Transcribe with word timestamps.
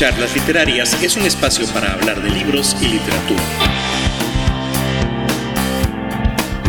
Charlas 0.00 0.34
Literarias 0.34 1.02
es 1.02 1.14
un 1.18 1.24
espacio 1.24 1.66
para 1.74 1.92
hablar 1.92 2.22
de 2.22 2.30
libros 2.30 2.74
y 2.80 2.86
literatura. 2.86 3.42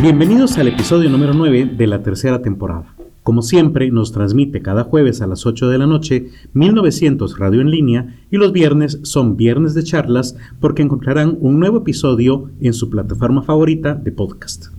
Bienvenidos 0.01 0.57
al 0.57 0.67
episodio 0.67 1.09
número 1.09 1.33
9 1.33 1.71
de 1.77 1.87
la 1.87 2.03
tercera 2.03 2.41
temporada. 2.41 2.93
Como 3.23 3.41
siempre, 3.41 3.89
nos 3.89 4.11
transmite 4.11 4.61
cada 4.61 4.83
jueves 4.83 5.21
a 5.21 5.27
las 5.27 5.45
8 5.45 5.69
de 5.69 5.77
la 5.77 5.87
noche 5.87 6.27
1900 6.51 7.39
Radio 7.39 7.61
en 7.61 7.71
línea 7.71 8.19
y 8.29 8.35
los 8.35 8.51
viernes 8.51 8.99
son 9.03 9.37
viernes 9.37 9.75
de 9.75 9.85
charlas 9.85 10.35
porque 10.59 10.81
encontrarán 10.81 11.37
un 11.39 11.57
nuevo 11.57 11.77
episodio 11.77 12.51
en 12.59 12.73
su 12.73 12.89
plataforma 12.89 13.43
favorita 13.43 13.95
de 13.95 14.11
podcast. 14.11 14.73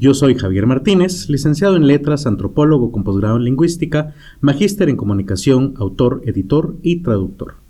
Yo 0.00 0.14
soy 0.14 0.34
Javier 0.34 0.66
Martínez, 0.66 1.28
licenciado 1.30 1.76
en 1.76 1.86
letras, 1.86 2.26
antropólogo 2.26 2.90
con 2.90 3.04
posgrado 3.04 3.36
en 3.36 3.44
lingüística, 3.44 4.14
magíster 4.40 4.88
en 4.88 4.96
comunicación, 4.96 5.74
autor, 5.76 6.22
editor 6.24 6.76
y 6.82 7.04
traductor. 7.04 7.67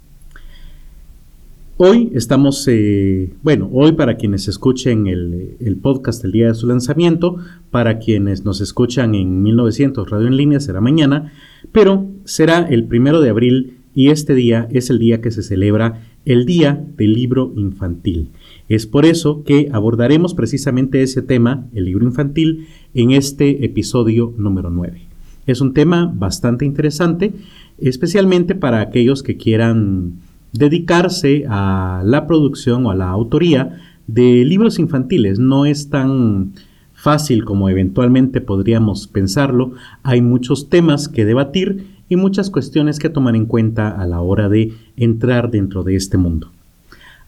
Hoy 1.80 2.10
estamos, 2.12 2.66
eh, 2.66 3.34
bueno, 3.44 3.70
hoy 3.72 3.92
para 3.92 4.16
quienes 4.16 4.48
escuchen 4.48 5.06
el, 5.06 5.54
el, 5.60 5.76
podcast 5.76 6.24
el 6.24 6.32
día 6.32 6.48
de 6.48 6.54
su 6.54 6.66
lanzamiento, 6.66 7.36
para 7.70 8.00
quienes 8.00 8.44
nos 8.44 8.60
escuchan 8.60 9.14
en 9.14 9.44
1900 9.44 10.10
Radio 10.10 10.26
en 10.26 10.36
línea 10.36 10.58
será 10.58 10.80
mañana, 10.80 11.32
pero 11.70 12.08
será 12.24 12.66
el 12.68 12.82
primero 12.88 13.20
de 13.20 13.30
abril 13.30 13.76
y 13.94 14.08
este 14.08 14.34
día 14.34 14.66
es 14.72 14.90
el 14.90 14.98
día 14.98 15.20
que 15.20 15.30
se 15.30 15.44
celebra 15.44 16.02
el 16.24 16.46
Día 16.46 16.84
del 16.96 17.12
Libro 17.12 17.52
Infantil. 17.56 18.30
Es 18.68 18.88
por 18.88 19.06
eso 19.06 19.44
que 19.44 19.68
abordaremos 19.72 20.34
precisamente 20.34 21.02
ese 21.02 21.22
tema, 21.22 21.68
el 21.72 21.84
libro 21.84 22.04
infantil, 22.04 22.66
en 22.92 23.12
este 23.12 23.64
episodio 23.64 24.34
número 24.36 24.70
9. 24.70 25.02
Es 25.46 25.60
un 25.60 25.74
tema 25.74 26.12
bastante 26.12 26.64
interesante, 26.64 27.34
especialmente 27.78 28.56
para 28.56 28.80
aquellos 28.80 29.22
que 29.22 29.36
quieran 29.36 30.14
dedicarse 30.52 31.44
a 31.48 32.02
la 32.04 32.26
producción 32.26 32.86
o 32.86 32.90
a 32.90 32.94
la 32.94 33.08
autoría 33.08 33.80
de 34.06 34.44
libros 34.44 34.78
infantiles. 34.78 35.38
No 35.38 35.66
es 35.66 35.90
tan 35.90 36.52
fácil 36.94 37.44
como 37.44 37.68
eventualmente 37.68 38.40
podríamos 38.40 39.06
pensarlo. 39.06 39.72
Hay 40.02 40.20
muchos 40.20 40.68
temas 40.68 41.08
que 41.08 41.24
debatir 41.24 41.86
y 42.08 42.16
muchas 42.16 42.50
cuestiones 42.50 42.98
que 42.98 43.10
tomar 43.10 43.36
en 43.36 43.46
cuenta 43.46 43.88
a 43.90 44.06
la 44.06 44.20
hora 44.20 44.48
de 44.48 44.72
entrar 44.96 45.50
dentro 45.50 45.84
de 45.84 45.94
este 45.94 46.16
mundo. 46.16 46.50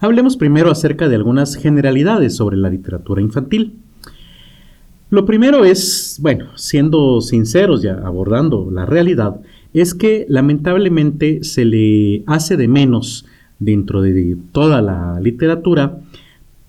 Hablemos 0.00 0.36
primero 0.36 0.70
acerca 0.70 1.08
de 1.08 1.16
algunas 1.16 1.56
generalidades 1.56 2.34
sobre 2.34 2.56
la 2.56 2.70
literatura 2.70 3.20
infantil. 3.20 3.74
Lo 5.10 5.26
primero 5.26 5.64
es, 5.64 6.18
bueno, 6.22 6.46
siendo 6.56 7.20
sinceros 7.20 7.82
ya 7.82 7.94
abordando 7.94 8.70
la 8.70 8.86
realidad, 8.86 9.40
es 9.72 9.94
que 9.94 10.26
lamentablemente 10.28 11.44
se 11.44 11.64
le 11.64 12.22
hace 12.26 12.56
de 12.56 12.68
menos 12.68 13.26
dentro 13.58 14.02
de 14.02 14.36
toda 14.52 14.82
la 14.82 15.20
literatura, 15.20 16.00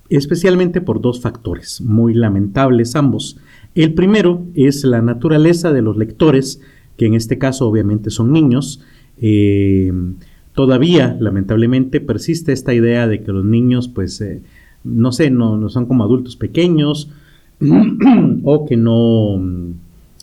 especialmente 0.09 0.81
por 0.81 1.01
dos 1.01 1.21
factores, 1.21 1.81
muy 1.81 2.13
lamentables 2.13 2.95
ambos. 2.95 3.39
El 3.73 3.93
primero 3.93 4.43
es 4.53 4.83
la 4.83 5.01
naturaleza 5.01 5.71
de 5.71 5.81
los 5.81 5.97
lectores, 5.97 6.61
que 6.97 7.05
en 7.05 7.13
este 7.13 7.37
caso 7.37 7.67
obviamente 7.67 8.09
son 8.09 8.31
niños. 8.31 8.81
Eh, 9.21 9.91
todavía, 10.53 11.15
lamentablemente, 11.19 12.01
persiste 12.01 12.51
esta 12.51 12.73
idea 12.73 13.07
de 13.07 13.23
que 13.23 13.31
los 13.31 13.45
niños, 13.45 13.87
pues, 13.87 14.19
eh, 14.19 14.41
no 14.83 15.11
sé, 15.11 15.31
no, 15.31 15.57
no, 15.57 15.69
son 15.69 15.85
como 15.85 16.03
adultos 16.03 16.35
pequeños 16.35 17.09
o 18.43 18.65
que 18.65 18.75
no 18.75 19.41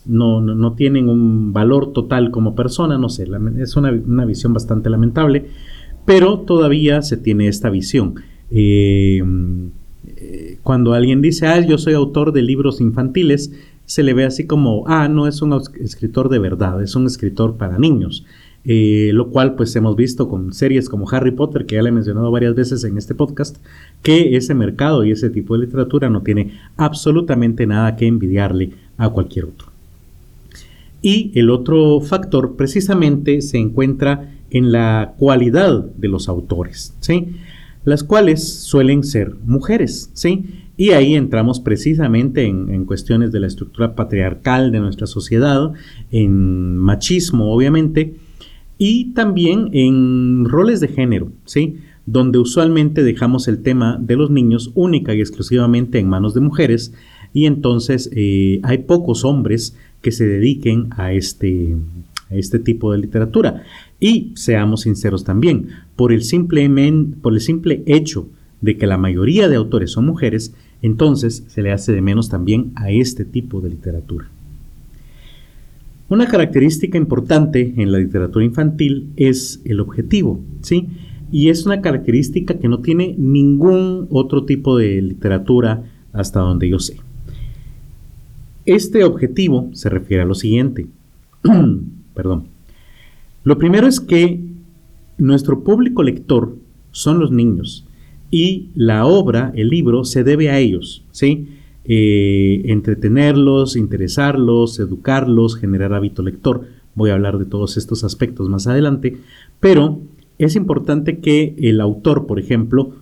no, 0.08 0.72
tienen 0.72 1.08
un 1.08 1.52
valor 1.52 1.92
total 1.92 2.30
como 2.30 2.54
persona, 2.54 2.98
no 2.98 3.08
sé, 3.08 3.28
es 3.58 3.76
una, 3.76 4.24
visión 4.24 4.52
bastante 4.52 4.90
lamentable, 4.90 5.46
pero 6.04 6.40
todavía 6.40 7.02
se 7.02 7.16
tiene 7.16 7.48
esta 7.48 7.70
visión. 7.70 8.16
Eh, 8.50 9.22
cuando 10.62 10.94
alguien 10.94 11.22
dice, 11.22 11.46
ah, 11.46 11.60
yo 11.60 11.78
soy 11.78 11.94
autor 11.94 12.32
de 12.32 12.42
libros 12.42 12.80
infantiles, 12.80 13.52
se 13.84 14.02
le 14.02 14.14
ve 14.14 14.24
así 14.24 14.46
como, 14.46 14.84
ah, 14.86 15.08
no 15.08 15.26
es 15.26 15.42
un 15.42 15.58
escritor 15.80 16.28
de 16.28 16.38
verdad, 16.38 16.82
es 16.82 16.94
un 16.96 17.06
escritor 17.06 17.56
para 17.56 17.78
niños. 17.78 18.24
Eh, 18.64 19.12
lo 19.14 19.30
cual 19.30 19.54
pues 19.54 19.74
hemos 19.76 19.96
visto 19.96 20.28
con 20.28 20.52
series 20.52 20.90
como 20.90 21.08
Harry 21.10 21.30
Potter, 21.30 21.64
que 21.64 21.76
ya 21.76 21.82
le 21.82 21.88
he 21.88 21.92
mencionado 21.92 22.30
varias 22.30 22.54
veces 22.54 22.84
en 22.84 22.98
este 22.98 23.14
podcast, 23.14 23.64
que 24.02 24.36
ese 24.36 24.52
mercado 24.52 25.04
y 25.04 25.12
ese 25.12 25.30
tipo 25.30 25.54
de 25.54 25.64
literatura 25.64 26.10
no 26.10 26.22
tiene 26.22 26.58
absolutamente 26.76 27.66
nada 27.66 27.96
que 27.96 28.06
envidiarle 28.06 28.72
a 28.98 29.08
cualquier 29.08 29.46
otro. 29.46 29.67
Y 31.00 31.32
el 31.38 31.50
otro 31.50 32.00
factor 32.00 32.56
precisamente 32.56 33.40
se 33.40 33.58
encuentra 33.58 34.34
en 34.50 34.72
la 34.72 35.14
cualidad 35.18 35.84
de 35.84 36.08
los 36.08 36.28
autores, 36.28 36.94
¿sí? 37.00 37.36
Las 37.84 38.02
cuales 38.02 38.42
suelen 38.42 39.04
ser 39.04 39.34
mujeres, 39.44 40.10
¿sí? 40.14 40.44
Y 40.76 40.90
ahí 40.90 41.14
entramos 41.14 41.60
precisamente 41.60 42.46
en, 42.46 42.84
cuestiones 42.84 43.32
de 43.32 43.40
la 43.40 43.46
estructura 43.46 43.94
patriarcal 43.94 44.70
de 44.70 44.80
nuestra 44.80 45.06
sociedad, 45.06 45.72
en 46.10 46.76
machismo, 46.76 47.52
obviamente, 47.52 48.14
y 48.78 49.12
también 49.12 49.70
en 49.72 50.44
roles 50.44 50.80
de 50.80 50.88
género, 50.88 51.32
¿sí? 51.44 51.78
Donde 52.06 52.38
usualmente 52.38 53.02
dejamos 53.02 53.48
el 53.48 53.62
tema 53.62 53.98
de 54.00 54.16
los 54.16 54.30
niños 54.30 54.70
única 54.74 55.14
y 55.14 55.20
exclusivamente 55.20 55.98
en 55.98 56.08
manos 56.08 56.32
de 56.34 56.40
mujeres, 56.40 56.94
y 57.32 57.46
entonces 57.46 58.08
eh, 58.14 58.60
hay 58.62 58.78
pocos 58.78 59.24
hombres 59.24 59.76
que 60.02 60.12
se 60.12 60.26
dediquen 60.26 60.88
a 60.96 61.12
este, 61.12 61.76
este 62.30 62.58
tipo 62.58 62.92
de 62.92 62.98
literatura. 62.98 63.62
Y 64.00 64.32
seamos 64.36 64.82
sinceros 64.82 65.24
también, 65.24 65.68
por 65.96 66.12
el, 66.12 66.22
simple, 66.22 66.68
por 67.20 67.34
el 67.34 67.40
simple 67.40 67.82
hecho 67.86 68.28
de 68.60 68.76
que 68.76 68.86
la 68.86 68.98
mayoría 68.98 69.48
de 69.48 69.56
autores 69.56 69.92
son 69.92 70.06
mujeres, 70.06 70.54
entonces 70.82 71.44
se 71.48 71.62
le 71.62 71.72
hace 71.72 71.92
de 71.92 72.00
menos 72.00 72.28
también 72.28 72.72
a 72.76 72.90
este 72.90 73.24
tipo 73.24 73.60
de 73.60 73.70
literatura. 73.70 74.28
Una 76.08 76.26
característica 76.26 76.96
importante 76.96 77.74
en 77.76 77.92
la 77.92 77.98
literatura 77.98 78.44
infantil 78.44 79.08
es 79.16 79.60
el 79.64 79.80
objetivo, 79.80 80.40
¿sí? 80.62 80.88
Y 81.30 81.50
es 81.50 81.66
una 81.66 81.82
característica 81.82 82.58
que 82.58 82.68
no 82.68 82.80
tiene 82.80 83.14
ningún 83.18 84.06
otro 84.10 84.44
tipo 84.44 84.78
de 84.78 85.02
literatura 85.02 85.82
hasta 86.14 86.40
donde 86.40 86.68
yo 86.68 86.78
sé. 86.78 86.96
Este 88.68 89.02
objetivo 89.02 89.70
se 89.72 89.88
refiere 89.88 90.24
a 90.24 90.26
lo 90.26 90.34
siguiente. 90.34 90.88
Perdón. 92.14 92.48
Lo 93.42 93.56
primero 93.56 93.86
es 93.86 93.98
que 93.98 94.42
nuestro 95.16 95.64
público 95.64 96.02
lector 96.02 96.54
son 96.90 97.18
los 97.18 97.30
niños 97.30 97.86
y 98.30 98.68
la 98.74 99.06
obra, 99.06 99.52
el 99.56 99.70
libro, 99.70 100.04
se 100.04 100.22
debe 100.22 100.50
a 100.50 100.58
ellos, 100.58 101.02
¿sí? 101.12 101.48
Eh, 101.86 102.60
entretenerlos, 102.66 103.74
interesarlos, 103.74 104.78
educarlos, 104.80 105.56
generar 105.56 105.94
hábito 105.94 106.22
lector. 106.22 106.66
Voy 106.94 107.08
a 107.08 107.14
hablar 107.14 107.38
de 107.38 107.46
todos 107.46 107.78
estos 107.78 108.04
aspectos 108.04 108.50
más 108.50 108.66
adelante, 108.66 109.16
pero 109.60 109.98
es 110.36 110.56
importante 110.56 111.20
que 111.20 111.54
el 111.56 111.80
autor, 111.80 112.26
por 112.26 112.38
ejemplo, 112.38 112.92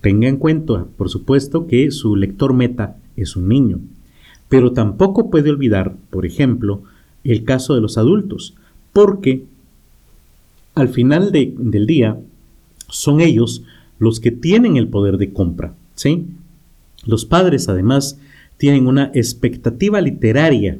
tenga 0.00 0.26
en 0.26 0.38
cuenta, 0.38 0.86
por 0.96 1.10
supuesto, 1.10 1.66
que 1.66 1.90
su 1.90 2.16
lector 2.16 2.54
meta 2.54 2.96
es 3.14 3.36
un 3.36 3.48
niño. 3.48 3.80
Pero 4.48 4.72
tampoco 4.72 5.30
puede 5.30 5.50
olvidar, 5.50 5.96
por 6.10 6.26
ejemplo, 6.26 6.82
el 7.24 7.44
caso 7.44 7.74
de 7.74 7.80
los 7.80 7.98
adultos, 7.98 8.54
porque 8.92 9.44
al 10.74 10.88
final 10.88 11.32
del 11.32 11.86
día 11.86 12.18
son 12.88 13.20
ellos 13.20 13.64
los 13.98 14.20
que 14.20 14.30
tienen 14.30 14.76
el 14.76 14.88
poder 14.88 15.16
de 15.18 15.32
compra, 15.32 15.74
¿sí? 15.94 16.26
Los 17.04 17.24
padres 17.24 17.68
además 17.68 18.18
tienen 18.58 18.86
una 18.86 19.10
expectativa 19.14 20.00
literaria, 20.00 20.78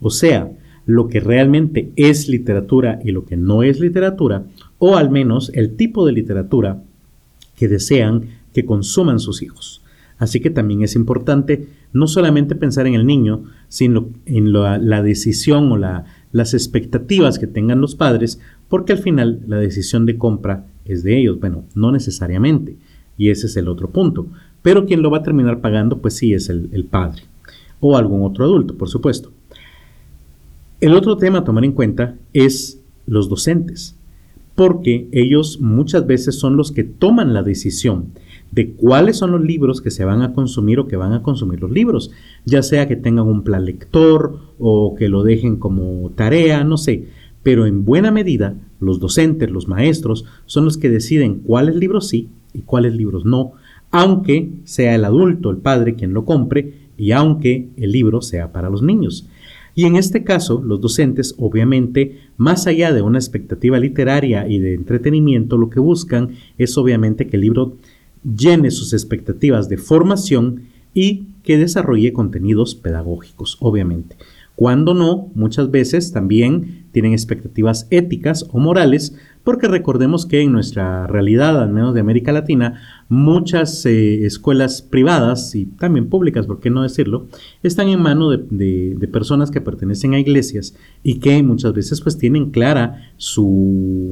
o 0.00 0.10
sea, 0.10 0.50
lo 0.86 1.08
que 1.08 1.20
realmente 1.20 1.90
es 1.96 2.28
literatura 2.28 3.00
y 3.04 3.12
lo 3.12 3.24
que 3.24 3.36
no 3.36 3.62
es 3.62 3.80
literatura, 3.80 4.44
o 4.78 4.96
al 4.96 5.10
menos 5.10 5.50
el 5.54 5.76
tipo 5.76 6.06
de 6.06 6.12
literatura 6.12 6.82
que 7.56 7.68
desean 7.68 8.30
que 8.54 8.64
consuman 8.64 9.20
sus 9.20 9.42
hijos. 9.42 9.82
Así 10.18 10.40
que 10.40 10.50
también 10.50 10.82
es 10.82 10.96
importante 10.96 11.68
no 11.92 12.06
solamente 12.08 12.54
pensar 12.54 12.86
en 12.86 12.94
el 12.94 13.06
niño, 13.06 13.44
sino 13.68 14.08
en 14.26 14.52
la, 14.52 15.02
decisión 15.02 15.70
o 15.70 15.76
las 15.76 16.54
expectativas 16.54 17.38
que 17.38 17.46
tengan 17.46 17.80
los 17.80 17.94
padres, 17.94 18.40
porque 18.68 18.92
al 18.92 18.98
final 18.98 19.40
la 19.46 19.58
decisión 19.58 20.06
de 20.06 20.18
compra 20.18 20.66
es 20.84 21.02
de 21.02 21.18
ellos. 21.18 21.38
Bueno, 21.38 21.64
no 21.74 21.92
necesariamente, 21.92 22.76
y 23.16 23.30
ese 23.30 23.46
es 23.46 23.56
el 23.56 23.68
otro 23.68 23.90
punto. 23.90 24.26
Pero 24.60 24.86
quien 24.86 25.02
lo 25.02 25.10
va 25.10 25.18
a 25.18 25.22
terminar 25.22 25.60
pagando, 25.60 25.98
pues 25.98 26.14
sí, 26.14 26.34
es 26.34 26.48
el, 26.48 26.68
el 26.72 26.84
padre 26.84 27.22
o 27.80 27.96
algún 27.96 28.24
otro 28.24 28.44
adulto, 28.44 28.76
por 28.76 28.88
supuesto. 28.88 29.30
El 30.80 30.94
otro 30.94 31.16
tema 31.16 31.38
a 31.38 31.44
tomar 31.44 31.64
en 31.64 31.72
cuenta 31.72 32.16
es 32.32 32.80
los 33.06 33.28
docentes, 33.28 33.96
porque 34.54 35.08
ellos 35.12 35.60
muchas 35.60 36.06
veces 36.06 36.38
son 36.38 36.56
los 36.56 36.72
que 36.72 36.84
toman 36.84 37.34
la 37.34 37.42
decisión 37.42 38.12
de 38.50 38.72
cuáles 38.72 39.18
son 39.18 39.32
los 39.32 39.42
libros 39.42 39.80
que 39.80 39.90
se 39.90 40.04
van 40.04 40.22
a 40.22 40.32
consumir 40.32 40.78
o 40.80 40.86
que 40.86 40.96
van 40.96 41.12
a 41.12 41.22
consumir 41.22 41.60
los 41.60 41.70
libros, 41.70 42.10
ya 42.44 42.62
sea 42.62 42.88
que 42.88 42.96
tengan 42.96 43.26
un 43.26 43.42
plan 43.42 43.64
lector 43.64 44.38
o 44.58 44.94
que 44.94 45.08
lo 45.08 45.22
dejen 45.22 45.56
como 45.56 46.10
tarea, 46.10 46.64
no 46.64 46.76
sé, 46.76 47.06
pero 47.42 47.66
en 47.66 47.84
buena 47.84 48.10
medida 48.10 48.56
los 48.80 49.00
docentes, 49.00 49.50
los 49.50 49.68
maestros, 49.68 50.24
son 50.46 50.64
los 50.64 50.78
que 50.78 50.88
deciden 50.88 51.40
cuáles 51.40 51.76
libros 51.76 52.08
sí 52.08 52.28
y 52.54 52.60
cuáles 52.60 52.94
libros 52.94 53.24
no, 53.24 53.52
aunque 53.90 54.50
sea 54.64 54.94
el 54.94 55.04
adulto, 55.04 55.50
el 55.50 55.58
padre, 55.58 55.94
quien 55.94 56.12
lo 56.12 56.24
compre 56.24 56.88
y 56.96 57.12
aunque 57.12 57.68
el 57.76 57.92
libro 57.92 58.22
sea 58.22 58.52
para 58.52 58.70
los 58.70 58.82
niños. 58.82 59.28
Y 59.74 59.84
en 59.84 59.94
este 59.94 60.24
caso, 60.24 60.60
los 60.60 60.80
docentes, 60.80 61.36
obviamente, 61.38 62.18
más 62.36 62.66
allá 62.66 62.92
de 62.92 63.00
una 63.00 63.18
expectativa 63.18 63.78
literaria 63.78 64.48
y 64.48 64.58
de 64.58 64.74
entretenimiento, 64.74 65.56
lo 65.56 65.70
que 65.70 65.78
buscan 65.78 66.30
es 66.58 66.76
obviamente 66.76 67.28
que 67.28 67.36
el 67.36 67.42
libro 67.42 67.76
llene 68.22 68.70
sus 68.70 68.92
expectativas 68.92 69.68
de 69.68 69.78
formación 69.78 70.62
y 70.94 71.26
que 71.42 71.58
desarrolle 71.58 72.12
contenidos 72.12 72.74
pedagógicos, 72.74 73.56
obviamente. 73.60 74.16
Cuando 74.58 74.92
no, 74.92 75.30
muchas 75.36 75.70
veces 75.70 76.10
también 76.10 76.86
tienen 76.90 77.12
expectativas 77.12 77.86
éticas 77.90 78.44
o 78.50 78.58
morales, 78.58 79.16
porque 79.44 79.68
recordemos 79.68 80.26
que 80.26 80.40
en 80.40 80.50
nuestra 80.50 81.06
realidad, 81.06 81.62
al 81.62 81.70
menos 81.70 81.94
de 81.94 82.00
América 82.00 82.32
Latina, 82.32 82.82
muchas 83.08 83.86
eh, 83.86 84.26
escuelas 84.26 84.82
privadas 84.82 85.54
y 85.54 85.66
también 85.66 86.08
públicas, 86.08 86.46
por 86.46 86.58
qué 86.58 86.70
no 86.70 86.82
decirlo, 86.82 87.28
están 87.62 87.86
en 87.86 88.02
manos 88.02 88.36
de, 88.50 89.08
personas 89.12 89.52
que 89.52 89.60
pertenecen 89.60 90.14
a 90.14 90.18
iglesias 90.18 90.74
y 91.04 91.20
que 91.20 91.40
muchas 91.44 91.72
veces 91.72 92.00
pues 92.00 92.18
tienen 92.18 92.50
clara 92.50 93.12
su 93.16 93.46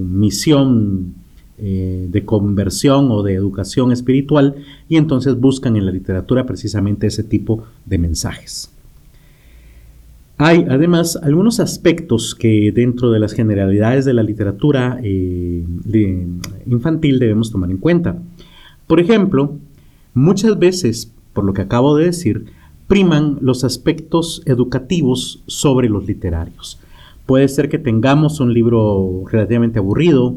misión 0.09 1.17
eh, 1.59 2.07
de 2.11 2.25
conversión 2.25 3.11
o 3.11 3.23
de 3.23 3.35
educación 3.35 3.91
espiritual 3.91 4.57
y 4.89 4.97
entonces 4.97 5.41
buscan 5.41 5.77
en 5.77 5.87
la 5.87 5.93
literatura 5.93 6.45
precisamente 6.45 7.07
ese 7.07 7.25
tipo 7.25 7.65
de 7.87 7.99
mensajes. 7.99 8.71
Hay 10.39 10.67
además 10.69 11.17
algunos 11.17 11.61
aspectos 11.61 12.35
que 12.35 12.71
dentro 12.75 13.11
de 13.11 13.21
las 13.21 13.33
generalidades 13.33 14.05
de 14.05 14.13
la 14.13 14.23
literatura 14.23 15.01
eh, 15.03 15.65
infantil 16.67 17.19
debemos 17.19 17.51
tomar 17.51 17.71
en 17.71 17.79
cuenta. 17.79 18.21
Por 18.87 19.01
ejemplo, 19.01 19.57
muchas 20.13 20.59
veces, 20.59 21.11
por 21.33 21.45
lo 21.45 21.55
que 21.55 21.63
acabo 21.63 21.97
de 21.97 22.05
decir, 22.05 22.45
priman 22.87 23.39
los 23.41 23.65
aspectos 23.65 24.43
educativos 24.45 25.43
sobre 25.47 25.89
los 25.89 26.07
literarios. 26.07 26.79
Puede 27.25 27.49
ser 27.49 27.71
que 27.71 27.79
tengamos 27.79 28.39
un 28.39 28.53
libro 28.53 29.25
relativamente 29.31 29.79
aburrido 29.79 30.37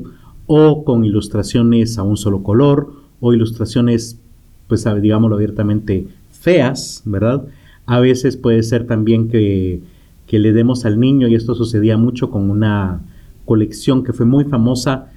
o 0.52 0.84
con 0.84 1.06
ilustraciones 1.06 2.00
a 2.00 2.04
un 2.04 2.18
solo 2.18 2.42
color 2.42 2.92
o 3.20 3.34
ilustraciones, 3.34 4.20
pues 4.68 4.84
digámoslo 5.00 5.36
abiertamente, 5.36 6.08
feas, 6.32 7.04
¿verdad? 7.06 7.46
A 7.86 8.00
veces 8.00 8.36
puede 8.36 8.64
ser 8.64 8.88
también 8.88 9.30
que, 9.30 9.82
le 10.32 10.52
demos 10.52 10.86
al 10.86 11.00
niño, 11.00 11.28
y 11.28 11.36
esto 11.36 11.54
sucedía 11.54 11.98
mucho 11.98 12.32
con 12.32 12.50
una 12.50 13.02
colección 13.46 14.04
que 14.04 14.12
fue 14.12 14.26
muy 14.26 14.46
famosa, 14.46 15.12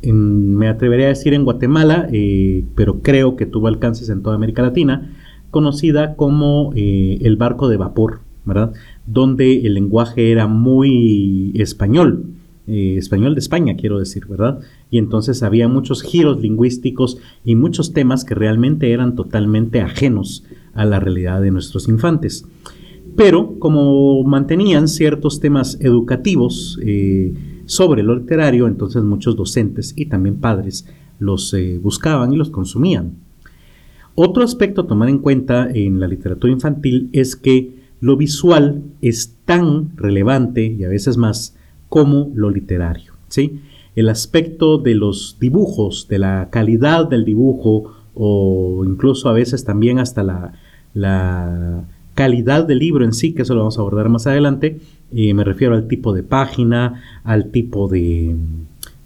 me 0.00 0.68
atrevería 0.68 1.06
a 1.06 1.08
decir 1.08 1.34
en 1.34 1.44
Guatemala, 1.44 2.08
eh, 2.12 2.64
pero 2.76 3.00
creo 3.00 3.34
que 3.34 3.46
tuvo 3.46 3.66
alcances 3.66 4.08
en 4.10 4.22
toda 4.22 4.36
América 4.36 4.62
Latina, 4.62 5.10
conocida 5.50 6.14
como 6.14 6.72
eh, 6.76 7.18
el 7.22 7.36
barco 7.36 7.68
de 7.68 7.78
vapor, 7.78 8.20
¿verdad? 8.44 8.72
Donde 9.06 9.66
el 9.66 9.74
lenguaje 9.74 10.30
era 10.30 10.46
muy 10.46 11.50
español, 11.56 12.37
eh, 12.68 12.96
español 12.98 13.34
de 13.34 13.40
España, 13.40 13.76
quiero 13.76 13.98
decir, 13.98 14.26
¿verdad? 14.26 14.60
Y 14.90 14.98
entonces 14.98 15.42
había 15.42 15.68
muchos 15.68 16.02
giros 16.02 16.40
lingüísticos 16.40 17.18
y 17.44 17.54
muchos 17.54 17.92
temas 17.92 18.24
que 18.24 18.34
realmente 18.34 18.92
eran 18.92 19.14
totalmente 19.16 19.80
ajenos 19.80 20.44
a 20.74 20.84
la 20.84 21.00
realidad 21.00 21.40
de 21.40 21.50
nuestros 21.50 21.88
infantes. 21.88 22.46
Pero 23.16 23.58
como 23.58 24.22
mantenían 24.22 24.86
ciertos 24.86 25.40
temas 25.40 25.78
educativos 25.80 26.78
eh, 26.82 27.34
sobre 27.64 28.02
lo 28.02 28.16
literario, 28.16 28.66
entonces 28.66 29.02
muchos 29.02 29.34
docentes 29.34 29.92
y 29.96 30.06
también 30.06 30.36
padres 30.36 30.86
los 31.18 31.52
eh, 31.54 31.80
buscaban 31.82 32.32
y 32.32 32.36
los 32.36 32.50
consumían. 32.50 33.14
Otro 34.14 34.42
aspecto 34.42 34.82
a 34.82 34.86
tomar 34.86 35.08
en 35.08 35.18
cuenta 35.18 35.68
en 35.72 36.00
la 36.00 36.08
literatura 36.08 36.52
infantil 36.52 37.08
es 37.12 37.34
que 37.34 37.78
lo 38.00 38.16
visual 38.16 38.82
es 39.00 39.36
tan 39.44 39.96
relevante 39.96 40.66
y 40.66 40.84
a 40.84 40.88
veces 40.88 41.16
más 41.16 41.56
como 41.88 42.30
lo 42.34 42.50
literario. 42.50 43.12
¿sí? 43.28 43.60
El 43.96 44.08
aspecto 44.08 44.78
de 44.78 44.94
los 44.94 45.36
dibujos, 45.40 46.08
de 46.08 46.18
la 46.18 46.48
calidad 46.50 47.08
del 47.08 47.24
dibujo 47.24 47.94
o 48.14 48.84
incluso 48.84 49.28
a 49.28 49.32
veces 49.32 49.64
también 49.64 49.98
hasta 49.98 50.22
la, 50.22 50.52
la 50.94 51.84
calidad 52.18 52.66
del 52.66 52.80
libro 52.80 53.04
en 53.04 53.12
sí, 53.12 53.32
que 53.32 53.42
eso 53.42 53.54
lo 53.54 53.60
vamos 53.60 53.78
a 53.78 53.80
abordar 53.80 54.08
más 54.08 54.26
adelante, 54.26 54.80
y 55.12 55.32
me 55.34 55.44
refiero 55.44 55.76
al 55.76 55.86
tipo 55.86 56.12
de 56.12 56.24
página, 56.24 57.00
al 57.22 57.52
tipo 57.52 57.86
de, 57.86 58.34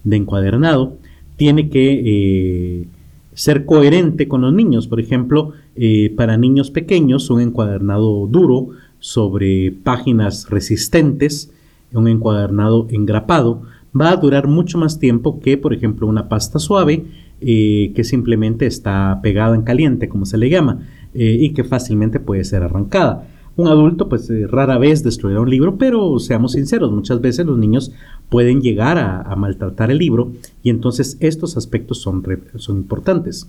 encuadernado, 0.09 0.97
tiene 1.37 1.69
que 1.69 2.01
eh, 2.03 2.87
ser 3.35 3.65
coherente 3.65 4.27
con 4.27 4.41
los 4.41 4.51
niños. 4.51 4.87
Por 4.87 4.99
ejemplo, 4.99 5.53
eh, 5.75 6.11
para 6.15 6.37
niños 6.37 6.71
pequeños, 6.71 7.29
un 7.29 7.41
encuadernado 7.41 8.25
duro 8.25 8.69
sobre 8.99 9.71
páginas 9.71 10.49
resistentes, 10.49 11.51
un 11.93 12.07
encuadernado 12.07 12.87
engrapado, 12.89 13.61
va 13.99 14.09
a 14.09 14.17
durar 14.17 14.47
mucho 14.47 14.77
más 14.77 14.99
tiempo 14.99 15.39
que, 15.39 15.57
por 15.57 15.73
ejemplo, 15.73 16.07
una 16.07 16.29
pasta 16.29 16.59
suave 16.59 17.05
eh, 17.41 17.91
que 17.95 18.03
simplemente 18.03 18.65
está 18.65 19.19
pegada 19.21 19.55
en 19.55 19.63
caliente, 19.63 20.09
como 20.09 20.25
se 20.25 20.37
le 20.37 20.49
llama. 20.49 20.79
Eh, 21.13 21.37
y 21.39 21.53
que 21.53 21.63
fácilmente 21.63 22.19
puede 22.19 22.43
ser 22.43 22.63
arrancada. 22.63 23.27
Un 23.55 23.67
adulto 23.67 24.09
pues 24.09 24.27
eh, 24.31 24.47
rara 24.47 24.79
vez 24.79 25.03
destruirá 25.03 25.41
un 25.41 25.49
libro, 25.49 25.77
pero 25.77 26.17
seamos 26.17 26.53
sinceros, 26.53 26.91
muchas 26.91 27.21
veces 27.21 27.45
los 27.45 27.55
niños 27.55 27.91
pueden 28.29 28.61
llegar 28.61 28.97
a, 28.97 29.35
maltratar 29.35 29.91
el 29.91 29.99
libro 29.99 30.31
y 30.63 30.71
entonces 30.71 31.17
estos 31.19 31.55
aspectos 31.55 32.01
son, 32.01 32.23
son 32.55 32.77
importantes. 32.77 33.47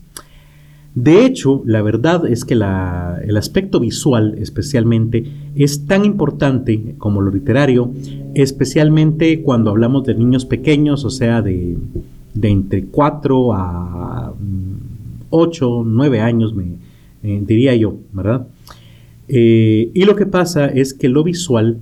De 0.94 1.26
hecho, 1.26 1.62
la 1.67 1.82
verdad 1.82 2.25
es 2.26 2.44
que 2.44 2.55
el 2.55 3.37
aspecto 3.37 3.81
visual 3.81 4.37
especialmente 4.38 5.25
es 5.56 5.87
tan 5.87 6.05
importante 6.05 6.94
como 6.99 7.20
lo 7.20 7.32
literario, 7.32 7.91
especialmente 8.35 9.43
cuando 9.43 9.70
hablamos 9.70 10.05
de 10.05 10.14
niños 10.14 10.46
pequeños, 10.46 11.05
o 11.05 11.11
sea, 11.11 11.43
de, 11.43 11.76
entre 12.41 12.85
4 12.85 13.52
a 13.52 14.35
8, 15.31 15.82
mm, 15.82 15.94
9 15.96 16.20
años, 16.20 16.55
me, 16.55 16.76
eh, 17.25 17.43
diría 17.44 17.75
yo, 17.75 17.96
¿verdad? 18.12 18.46
Eh, 19.26 19.91
y 19.93 20.05
lo 20.05 20.14
que 20.14 20.26
pasa 20.26 20.67
es 20.67 20.94
que 20.94 21.08
lo 21.08 21.25
visual 21.25 21.79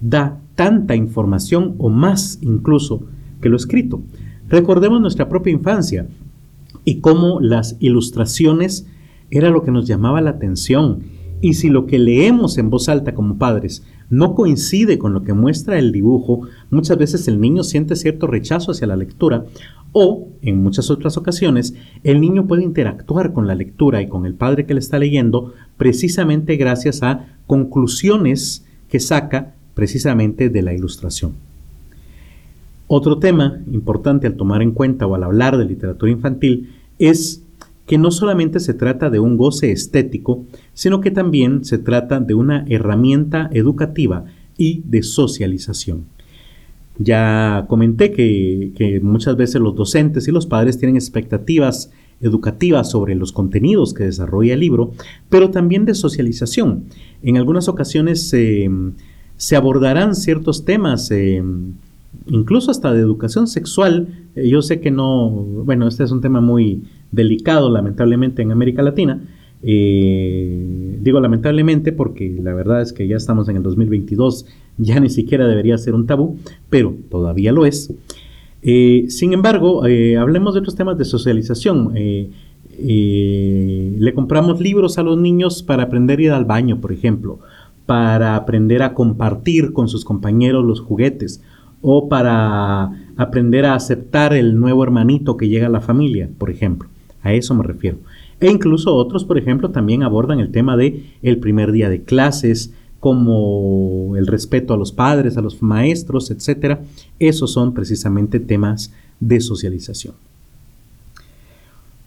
da 0.00 0.40
tanta 0.56 0.96
información 0.96 1.76
o 1.78 1.90
más 1.90 2.40
incluso 2.42 3.04
que 3.40 3.48
lo 3.48 3.56
escrito. 3.56 4.02
Recordemos 4.48 5.00
nuestra 5.00 5.28
propia 5.28 5.52
infancia 5.52 6.06
y 6.88 7.00
cómo 7.00 7.38
las 7.38 7.76
ilustraciones 7.80 8.86
era 9.30 9.50
lo 9.50 9.62
que 9.62 9.70
nos 9.70 9.86
llamaba 9.86 10.22
la 10.22 10.30
atención. 10.30 11.00
Y 11.42 11.52
si 11.52 11.68
lo 11.68 11.84
que 11.84 11.98
leemos 11.98 12.56
en 12.56 12.70
voz 12.70 12.88
alta 12.88 13.12
como 13.12 13.36
padres 13.36 13.84
no 14.08 14.34
coincide 14.34 14.96
con 14.96 15.12
lo 15.12 15.22
que 15.22 15.34
muestra 15.34 15.78
el 15.78 15.92
dibujo, 15.92 16.48
muchas 16.70 16.96
veces 16.96 17.28
el 17.28 17.42
niño 17.42 17.62
siente 17.62 17.94
cierto 17.94 18.26
rechazo 18.26 18.72
hacia 18.72 18.86
la 18.86 18.96
lectura 18.96 19.44
o, 19.92 20.28
en 20.40 20.62
muchas 20.62 20.90
otras 20.90 21.18
ocasiones, 21.18 21.74
el 22.04 22.22
niño 22.22 22.46
puede 22.46 22.62
interactuar 22.62 23.34
con 23.34 23.46
la 23.46 23.54
lectura 23.54 24.00
y 24.00 24.08
con 24.08 24.24
el 24.24 24.32
padre 24.32 24.64
que 24.64 24.72
le 24.72 24.80
está 24.80 24.98
leyendo 24.98 25.52
precisamente 25.76 26.56
gracias 26.56 27.02
a 27.02 27.36
conclusiones 27.46 28.64
que 28.88 28.98
saca 28.98 29.52
precisamente 29.74 30.48
de 30.48 30.62
la 30.62 30.72
ilustración. 30.72 31.34
Otro 32.86 33.18
tema 33.18 33.58
importante 33.70 34.26
al 34.26 34.36
tomar 34.36 34.62
en 34.62 34.70
cuenta 34.70 35.06
o 35.06 35.14
al 35.14 35.24
hablar 35.24 35.58
de 35.58 35.66
literatura 35.66 36.10
infantil 36.10 36.70
es 36.98 37.42
que 37.86 37.98
no 37.98 38.10
solamente 38.10 38.60
se 38.60 38.74
trata 38.74 39.08
de 39.08 39.18
un 39.18 39.36
goce 39.36 39.72
estético, 39.72 40.44
sino 40.74 41.00
que 41.00 41.10
también 41.10 41.64
se 41.64 41.78
trata 41.78 42.20
de 42.20 42.34
una 42.34 42.64
herramienta 42.68 43.48
educativa 43.52 44.26
y 44.58 44.82
de 44.84 45.02
socialización. 45.02 46.04
Ya 46.98 47.64
comenté 47.68 48.12
que, 48.12 49.00
muchas 49.02 49.36
veces 49.36 49.60
los 49.60 49.74
docentes 49.74 50.28
y 50.28 50.32
los 50.32 50.46
padres 50.46 50.78
tienen 50.78 50.96
expectativas 50.96 51.90
educativas 52.20 52.90
sobre 52.90 53.14
los 53.14 53.32
contenidos 53.32 53.94
que 53.94 54.04
desarrolla 54.04 54.54
el 54.54 54.60
libro, 54.60 54.92
pero 55.30 55.50
también 55.50 55.84
de 55.84 55.94
socialización. 55.94 56.84
En 57.22 57.36
algunas 57.36 57.68
ocasiones 57.68 58.28
se 58.28 59.56
abordarán 59.56 60.16
ciertos 60.16 60.64
temas, 60.64 61.10
eh, 61.12 61.42
incluso 62.26 62.70
hasta 62.70 62.92
de 62.92 63.00
educación 63.00 63.46
sexual. 63.46 64.08
Eh, 64.34 64.48
yo 64.48 64.62
sé 64.62 64.80
que 64.80 64.90
no, 64.90 65.30
bueno, 65.30 65.88
este 65.88 66.04
es 66.04 66.10
un 66.10 66.20
tema 66.20 66.40
muy 66.40 66.82
delicado, 67.12 67.70
lamentablemente, 67.70 68.42
en 68.42 68.52
América 68.52 68.82
Latina, 68.82 69.20
eh, 69.60 70.98
digo 71.00 71.18
lamentablemente 71.20 71.90
porque 71.92 72.38
la 72.40 72.54
verdad 72.54 72.80
es 72.80 72.92
que 72.92 73.08
ya 73.08 73.16
estamos 73.16 73.48
en 73.48 73.56
el 73.56 73.62
2022, 73.62 74.46
ya 74.78 75.00
ni 75.00 75.10
siquiera 75.10 75.48
debería 75.48 75.76
ser 75.78 75.94
un 75.94 76.06
tabú, 76.06 76.38
pero 76.70 76.94
todavía 77.10 77.52
lo 77.52 77.66
es. 77.66 77.92
Eh, 78.62 79.06
sin 79.08 79.32
embargo, 79.32 79.82
hablemos 80.18 80.54
de 80.54 80.60
otros 80.60 80.76
temas 80.76 80.98
de 80.98 81.04
socialización. 81.04 81.94
le 82.78 84.14
compramos 84.14 84.60
libros 84.60 84.98
a 84.98 85.02
los 85.02 85.18
niños 85.18 85.62
para 85.62 85.84
aprender 85.84 86.18
a 86.18 86.22
ir 86.22 86.30
al 86.30 86.44
baño, 86.44 86.80
por 86.80 86.92
ejemplo, 86.92 87.40
para 87.86 88.36
aprender 88.36 88.82
a 88.82 88.94
compartir 88.94 89.72
con 89.72 89.88
sus 89.88 90.04
compañeros 90.04 90.64
los 90.64 90.80
juguetes 90.80 91.40
o 91.80 92.08
para 92.08 92.90
aprender 93.16 93.66
a 93.66 93.74
aceptar 93.74 94.32
el 94.32 94.58
nuevo 94.58 94.82
hermanito 94.82 95.36
que 95.36 95.48
llega 95.48 95.66
a 95.66 95.70
la 95.70 95.80
familia, 95.80 96.28
por 96.38 96.50
ejemplo. 96.50 96.88
A 97.22 97.32
eso 97.32 97.54
me 97.54 97.64
refiero. 97.64 97.98
E 98.40 98.50
incluso 98.50 98.94
otros, 98.94 99.24
por 99.24 99.38
ejemplo, 99.38 99.70
también 99.70 100.02
abordan 100.02 100.40
el 100.40 100.50
tema 100.50 100.76
de 100.76 101.04
el 101.22 101.38
primer 101.38 101.72
día 101.72 101.88
de 101.88 102.02
clases, 102.02 102.72
como 103.00 104.14
el 104.16 104.26
respeto 104.26 104.74
a 104.74 104.76
los 104.76 104.92
padres, 104.92 105.36
a 105.36 105.40
los 105.40 105.62
maestros, 105.62 106.30
etc. 106.30 106.78
Esos 107.18 107.52
son 107.52 107.74
precisamente 107.74 108.40
temas 108.40 108.92
de 109.20 109.40
socialización. 109.40 110.14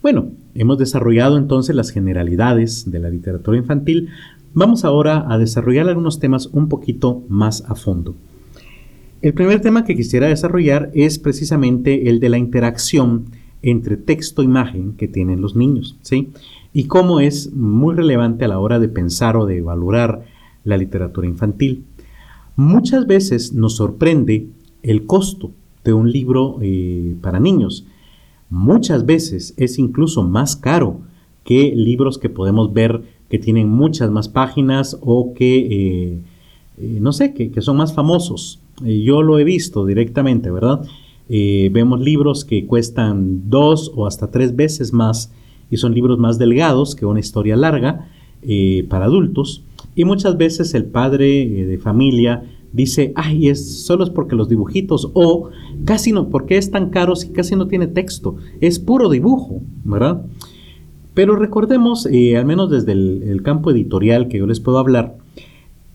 Bueno, 0.02 0.30
hemos 0.56 0.78
desarrollado 0.78 1.38
entonces 1.38 1.76
las 1.76 1.92
generalidades 1.92 2.90
de 2.90 3.00
la 3.00 3.10
literatura 3.10 3.58
infantil. 3.58 4.10
Vamos 4.54 4.84
ahora 4.84 5.26
a 5.30 5.38
desarrollar 5.38 5.88
algunos 5.88 6.20
temas 6.20 6.48
un 6.48 6.70
poquito 6.70 7.24
más 7.30 7.64
a 7.68 7.76
fondo. 7.76 8.16
El 9.22 9.36
primer 9.36 9.62
tema 9.62 9.84
que 9.84 9.96
quisiera 9.96 10.28
desarrollar 10.28 10.90
es 10.96 11.20
precisamente 11.20 12.10
el 12.10 12.20
de 12.20 12.30
la 12.30 12.40
interacción 12.40 13.26
entre 13.62 13.96
texto 13.96 14.42
e 14.42 14.46
imagen 14.46 14.94
que 14.94 15.08
tienen 15.08 15.42
los 15.42 15.56
niños, 15.56 15.96
¿sí? 16.02 16.30
Y 16.74 16.86
cómo 16.86 17.20
es 17.20 17.54
muy 17.54 17.94
relevante 17.94 18.46
a 18.46 18.48
la 18.48 18.58
hora 18.58 18.80
de 18.80 18.90
pensar 18.90 19.38
o 19.38 19.46
de 19.46 19.62
valorar 19.62 20.26
la 20.64 20.78
literatura 20.78 21.28
infantil. 21.28 21.86
Muchas 22.56 23.06
veces 23.06 23.54
nos 23.54 23.76
sorprende 23.76 24.48
el 24.82 25.06
costo 25.06 25.52
de 25.84 25.94
un 25.94 26.12
libro 26.12 26.58
eh, 26.62 27.16
para 27.22 27.40
niños. 27.40 27.86
Muchas 28.50 29.06
veces 29.06 29.54
es 29.58 29.78
incluso 29.78 30.24
más 30.24 30.56
caro 30.56 31.00
que 31.44 31.74
libros 31.76 32.18
que 32.18 32.30
podemos 32.30 32.74
ver 32.74 33.04
que 33.30 33.38
tienen 33.38 33.70
muchas 33.70 34.10
más 34.10 34.30
páginas 34.30 34.98
o 35.02 35.34
que, 35.36 35.60
eh, 35.60 36.20
eh, 36.80 36.98
no 37.00 37.14
sé, 37.14 37.34
que, 37.34 37.52
que, 37.52 37.62
son 37.62 37.78
más 37.78 37.94
famosos. 37.94 38.60
Yo 38.84 39.22
lo 39.22 39.40
he 39.40 39.44
visto 39.44 39.86
directamente, 39.86 40.52
¿verdad? 40.52 40.82
vemos 41.30 42.02
libros 42.02 42.44
que 42.44 42.66
cuestan 42.66 43.50
dos 43.50 43.90
o 43.96 44.06
hasta 44.06 44.30
tres 44.32 44.54
veces 44.54 44.92
más 44.92 45.32
y 45.70 45.78
son 45.78 45.94
libros 45.94 46.20
más 46.20 46.38
delgados 46.38 46.94
que 46.94 47.06
una 47.06 47.22
historia 47.22 47.56
larga 47.56 48.10
para 48.90 49.06
adultos. 49.06 49.64
Y 49.96 50.04
muchas 50.04 50.38
veces 50.38 50.74
el 50.74 50.84
padre 50.84 51.26
de 51.66 51.78
familia 51.78 52.44
dice, 52.74 53.12
ay, 53.16 53.50
es 53.50 53.84
solo 53.84 54.04
es 54.04 54.10
porque 54.10 54.36
los 54.36 54.50
dibujitos, 54.50 55.10
o 55.14 55.50
casi 55.86 56.12
no, 56.12 56.30
porque 56.30 56.58
es 56.58 56.72
tan 56.72 56.90
caro 56.90 57.16
si 57.16 57.30
casi 57.30 57.56
no 57.56 57.68
tiene 57.68 57.88
texto, 57.88 58.36
es 58.62 58.80
puro 58.80 59.10
dibujo, 59.10 59.62
¿verdad? 59.84 60.26
Pero 61.14 61.36
recordemos, 61.36 62.06
eh, 62.06 62.38
al 62.38 62.46
menos 62.46 62.70
desde 62.70 62.94
el, 62.94 63.42
campo 63.44 63.72
editorial 63.72 64.30
que 64.30 64.38
yo 64.38 64.48
les 64.48 64.62
puedo 64.62 64.80
hablar, 64.80 65.18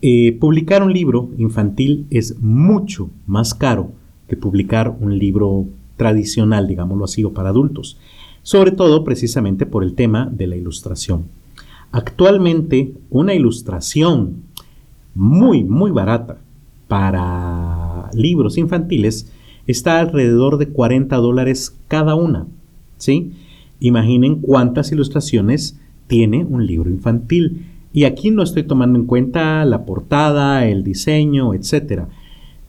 eh, 0.01 0.37
publicar 0.39 0.83
un 0.83 0.93
libro 0.93 1.29
infantil 1.37 2.05
es 2.09 2.39
mucho 2.39 3.09
más 3.25 3.53
caro 3.53 3.91
que 4.27 4.37
publicar 4.37 4.95
un 4.99 5.17
libro 5.17 5.65
tradicional, 5.95 6.67
digámoslo 6.67 7.05
así, 7.05 7.23
o 7.23 7.33
para 7.33 7.49
adultos, 7.49 7.97
sobre 8.43 8.71
todo 8.71 9.03
precisamente 9.03 9.65
por 9.65 9.83
el 9.83 9.95
tema 9.95 10.29
de 10.31 10.47
la 10.47 10.55
ilustración. 10.55 11.25
Actualmente, 11.91 12.93
una 13.09 13.33
ilustración 13.33 14.43
muy, 15.15 15.63
muy 15.63 15.91
barata, 15.91 16.37
para 16.87 18.09
libros 18.13 18.57
infantiles 18.57 19.31
está 19.67 19.99
alrededor 19.99 20.57
de 20.57 20.69
40 20.69 21.15
dólares 21.17 21.77
cada 21.87 22.15
una. 22.15 22.47
¿sí? 22.97 23.33
Imaginen 23.79 24.37
cuántas 24.37 24.91
ilustraciones 24.91 25.79
tiene 26.07 26.45
un 26.45 26.65
libro 26.65 26.89
infantil. 26.89 27.65
Y 27.97 28.05
aquí 28.05 28.29
no 28.29 28.43
estoy 28.43 28.61
tomando 28.61 28.99
en 28.99 29.05
cuenta 29.07 29.65
la 29.65 29.83
portada, 29.83 30.67
el 30.67 30.83
diseño, 30.83 31.55
etc. 31.55 32.03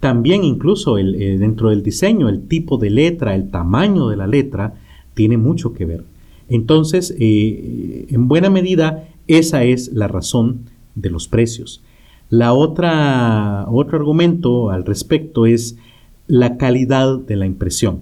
También 0.01 0.43
incluso 0.43 0.97
eh, 0.97 1.05
dentro 1.39 1.69
del 1.69 1.83
diseño, 1.83 2.31
el 2.31 2.49
tipo 2.49 2.79
de 2.79 2.89
letra, 2.89 3.35
el 3.35 3.51
tamaño 3.51 4.09
de 4.09 4.17
la 4.17 4.27
letra, 4.27 4.73
tiene 5.13 5.37
mucho 5.37 5.75
que 5.75 5.85
ver. 5.85 6.05
Entonces, 6.49 7.15
eh, 7.19 8.07
en 8.09 8.27
buena 8.27 8.49
medida, 8.49 9.07
esa 9.27 9.65
es 9.65 9.93
la 9.93 10.09
razón 10.09 10.61
de 10.95 11.11
los 11.11 11.29
precios. 11.29 11.83
La 12.31 12.55
otra, 12.55 13.67
otro 13.69 13.99
argumento 13.99 14.71
al 14.71 14.87
respecto 14.87 15.45
es 15.45 15.77
la 16.27 16.57
calidad 16.57 17.19
de 17.19 17.37
la 17.37 17.45
impresión. 17.45 18.01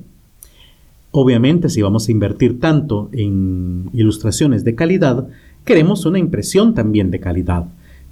Obviamente, 1.10 1.70
si 1.70 1.82
vamos 1.82 2.06
a 2.06 2.12
invertir 2.12 2.60
tanto 2.60 3.08
en 3.10 3.90
ilustraciones 3.94 4.62
de 4.62 4.76
calidad, 4.76 5.26
queremos 5.66 6.06
una 6.06 6.18
impresión 6.18 6.72
también 6.74 7.10
de 7.10 7.20
calidad, 7.20 7.66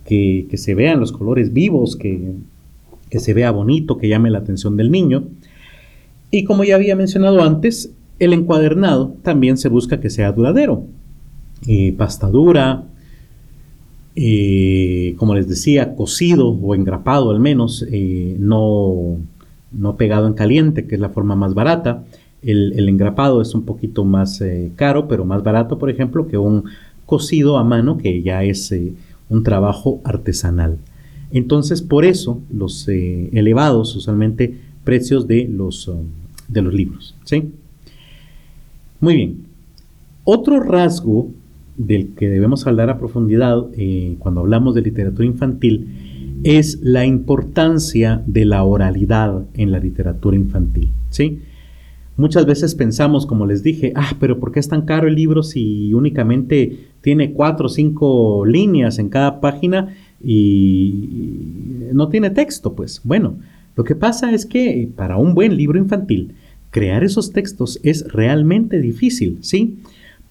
que, 0.05 0.47
se 0.57 0.75
vean 0.75 1.01
los 1.01 1.13
colores 1.13 1.55
vivos, 1.55 1.97
que, 1.97 2.35
se 3.11 3.33
vea 3.33 3.53
bonito, 3.53 3.97
que 3.97 4.09
llame 4.09 4.29
la 4.29 4.39
atención 4.39 4.77
del 4.77 4.91
niño. 4.91 5.25
Y 6.31 6.45
como 6.45 6.65
ya 6.65 6.75
había 6.75 6.97
mencionado 6.97 7.43
antes, 7.43 7.93
el 8.19 8.33
encuadernado 8.33 9.15
también 9.23 9.57
se 9.57 9.69
busca 9.69 10.01
que 10.01 10.11
sea 10.11 10.33
duradero. 10.33 10.83
y 11.67 11.93
pasta 11.93 12.29
dura, 12.29 12.85
eh, 14.17 15.15
como 15.17 15.35
les 15.35 15.49
decía, 15.49 15.95
cocido 15.97 16.49
o 16.49 16.75
engrapado 16.75 17.31
al 17.31 17.41
menos, 17.41 17.87
eh, 17.91 18.37
no, 18.39 19.17
no, 19.73 19.97
pegado 19.97 20.27
en 20.27 20.35
caliente, 20.35 20.87
que 20.87 20.97
es 20.97 21.01
la 21.01 21.09
forma 21.09 21.37
más 21.37 21.55
barata. 21.55 22.05
El, 22.43 22.89
engrapado 22.89 23.41
es 23.41 23.55
un 23.55 23.65
poquito 23.65 24.05
más 24.05 24.41
eh, 24.41 24.71
caro, 24.77 25.09
pero 25.09 25.25
más 25.25 25.43
barato, 25.43 25.79
por 25.79 25.89
ejemplo, 25.89 26.27
que 26.27 26.37
un 26.37 26.65
cocido 27.07 27.59
a 27.59 27.65
mano, 27.65 27.99
que 27.99 28.23
ya 28.23 28.45
es 28.45 28.75
un 29.29 29.43
trabajo 29.43 30.01
artesanal. 30.05 30.79
Entonces, 31.31 31.83
por 31.83 32.05
eso, 32.05 32.41
los 32.51 32.87
elevados, 32.89 33.97
usualmente, 33.97 34.57
precios 34.85 35.27
de 35.27 35.49
los, 35.49 35.89
um, 35.89 36.05
de 36.49 36.63
los 36.63 36.73
libros. 36.73 37.17
¿sí? 37.25 37.51
Muy 39.01 39.17
bien. 39.17 39.37
Otro 40.25 40.61
rasgo 40.61 41.31
del 41.77 42.15
que 42.15 42.29
debemos 42.29 42.67
hablar 42.67 42.89
a 42.91 42.99
profundidad 42.99 43.67
eh, 43.77 44.17
cuando 44.19 44.43
hablamos 44.43 44.75
de 44.75 44.83
literatura 44.83 45.27
infantil 45.27 46.41
es 46.45 46.79
la 46.83 47.05
importancia 47.05 48.23
de 48.27 48.45
la 48.45 48.63
oralidad 48.63 49.45
en 49.55 49.73
la 49.73 49.81
literatura 49.81 50.37
infantil. 50.37 50.91
¿sí? 51.11 51.41
Muchas 52.16 52.47
veces 52.47 52.75
pensamos, 52.75 53.26
como 53.26 53.47
les 53.47 53.62
dije, 53.62 53.92
ah, 53.97 54.12
pero 54.21 54.38
¿por 54.38 54.52
qué 54.52 54.61
es 54.61 54.68
tan 54.68 54.83
caro 54.83 55.09
el 55.09 55.14
libro 55.14 55.42
si 55.42 55.92
únicamente 55.94 56.90
tiene 57.00 57.33
cuatro 57.33 57.66
o 57.66 57.68
cinco 57.68 58.44
líneas 58.47 58.99
en 58.99 59.09
cada 59.09 59.40
página 59.40 59.94
y 60.23 61.88
no 61.92 62.09
tiene 62.09 62.30
texto? 62.30 62.75
Pues 62.75 63.00
bueno, 63.02 63.38
lo 63.75 63.83
que 63.85 63.97
pasa 63.97 64.33
es 64.33 64.47
que 64.47 64.88
para 64.94 65.16
un 65.16 65.35
buen 65.35 65.56
libro 65.56 65.78
infantil, 65.78 66.35
crear 66.71 67.02
esos 67.02 67.33
textos 67.33 67.80
es 67.83 68.06
realmente 68.12 68.80
difícil, 68.80 69.38
¿sí? 69.42 69.78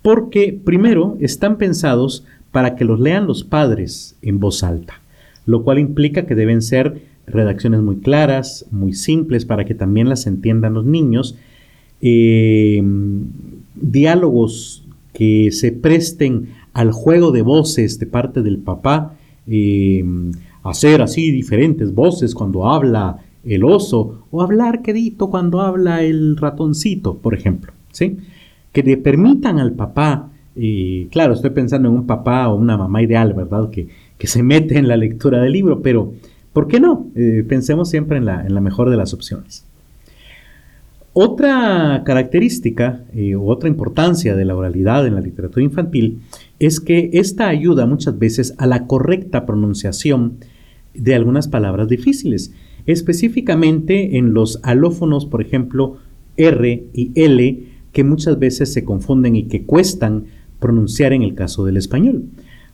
porque 0.03 0.59
primero 0.63 1.17
están 1.19 1.57
pensados 1.57 2.25
para 2.51 2.75
que 2.75 2.85
los 2.85 2.99
lean 2.99 3.25
los 3.25 3.43
padres 3.43 4.15
en 4.21 4.39
voz 4.39 4.61
alta, 4.63 5.01
lo 5.47 5.63
cual 5.63 5.79
implica 5.79 6.27
que 6.27 6.35
deben 6.35 6.61
ser 6.61 7.01
redacciones 7.25 7.81
muy 7.81 7.95
claras, 7.97 8.67
muy 8.69 8.93
simples, 8.93 9.45
para 9.45 9.65
que 9.65 9.73
también 9.73 10.09
las 10.09 10.27
entiendan 10.27 10.75
los 10.75 10.85
niños, 10.85 11.37
em, 12.05 13.23
diálogos 13.75 14.85
que 15.13 15.51
se 15.51 15.71
presten 15.71 16.49
al 16.73 16.91
juego 16.91 17.31
de 17.31 17.43
voces 17.43 17.97
de 17.97 18.07
parte 18.07 18.41
del 18.41 18.57
papá, 18.57 19.15
em, 19.47 20.31
hacer 20.63 21.01
así 21.01 21.31
diferentes 21.31 21.93
voces 21.93 22.35
cuando 22.35 22.69
habla 22.69 23.19
el 23.45 23.63
oso 23.63 24.25
o 24.31 24.41
hablar 24.41 24.81
quedito 24.81 25.29
cuando 25.29 25.61
habla 25.61 26.03
el 26.03 26.35
ratoncito, 26.37 27.17
por 27.17 27.33
ejemplo, 27.33 27.71
¿sí? 27.91 28.17
que 28.73 28.83
le 28.83 28.97
permitan 28.97 29.59
al 29.59 29.71
papá, 29.73 30.29
y 30.55 31.05
claro, 31.05 31.33
estoy 31.33 31.51
pensando 31.51 31.87
en 31.87 31.95
un 31.95 32.05
papá 32.05 32.49
o 32.49 32.55
una 32.55 32.77
mamá 32.77 33.01
ideal, 33.01 33.33
¿verdad? 33.33 33.69
Que, 33.69 33.87
que 34.17 34.27
se 34.27 34.43
mete 34.43 34.77
en 34.77 34.87
la 34.87 34.97
lectura 34.97 35.39
del 35.41 35.53
libro, 35.53 35.81
pero 35.81 36.13
¿por 36.51 36.67
qué 36.67 36.79
no? 36.79 37.07
Eh, 37.15 37.45
pensemos 37.47 37.89
siempre 37.89 38.17
en 38.17 38.25
la, 38.25 38.45
en 38.45 38.53
la, 38.53 38.61
mejor 38.61 38.89
de 38.89 38.97
las 38.97 39.13
opciones. 39.13 39.65
Otra 41.15 42.01
característica 42.05 43.03
eh, 43.13 43.35
o 43.35 43.45
otra 43.45 43.69
importancia 43.69 44.35
de 44.35 44.45
la 44.45 44.55
oralidad 44.55 45.05
en 45.05 45.13
la 45.13 45.21
literatura 45.21 45.63
infantil 45.63 46.21
es 46.57 46.79
que 46.79 47.11
esta 47.13 47.47
ayuda 47.47 47.85
muchas 47.85 48.17
veces 48.17 48.55
a 48.57 48.65
la 48.65 48.87
correcta 48.87 49.45
pronunciación 49.45 50.37
de 50.95 51.13
algunas 51.13 51.47
palabras 51.47 51.87
difíciles, 51.87 52.51
específicamente 52.87 54.17
en 54.17 54.33
los 54.33 54.59
alófonos, 54.63 55.27
por 55.27 55.41
ejemplo, 55.41 55.97
R 56.35 56.83
y 56.93 57.11
L, 57.13 57.63
que 57.91 58.03
muchas 58.03 58.39
veces 58.39 58.73
se 58.73 58.83
confunden 58.83 59.35
y 59.35 59.43
que 59.43 59.65
cuestan 59.65 60.25
pronunciar 60.59 61.13
en 61.13 61.21
el 61.21 61.35
caso 61.35 61.63
del 61.63 61.77
español. 61.77 62.23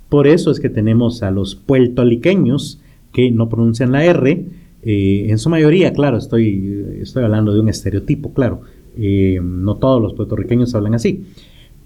Por 0.07 0.27
eso 0.27 0.49
es 0.49 0.61
que 0.61 0.69
tenemos 0.69 1.23
a 1.23 1.31
los 1.31 1.55
puertoliqueños 1.55 2.79
que 3.11 3.31
no 3.31 3.49
pronuncian 3.49 3.91
la 3.91 4.05
R, 4.05 4.45
eh, 4.81 5.27
en 5.29 5.37
su 5.37 5.49
mayoría, 5.49 5.91
claro, 5.93 6.17
estoy, 6.17 6.97
estoy 7.01 7.23
hablando 7.23 7.53
de 7.53 7.59
un 7.59 7.69
estereotipo, 7.69 8.33
claro, 8.33 8.61
eh, 8.97 9.39
no 9.43 9.75
todos 9.75 10.01
los 10.01 10.13
puertorriqueños 10.13 10.73
hablan 10.73 10.95
así, 10.95 11.25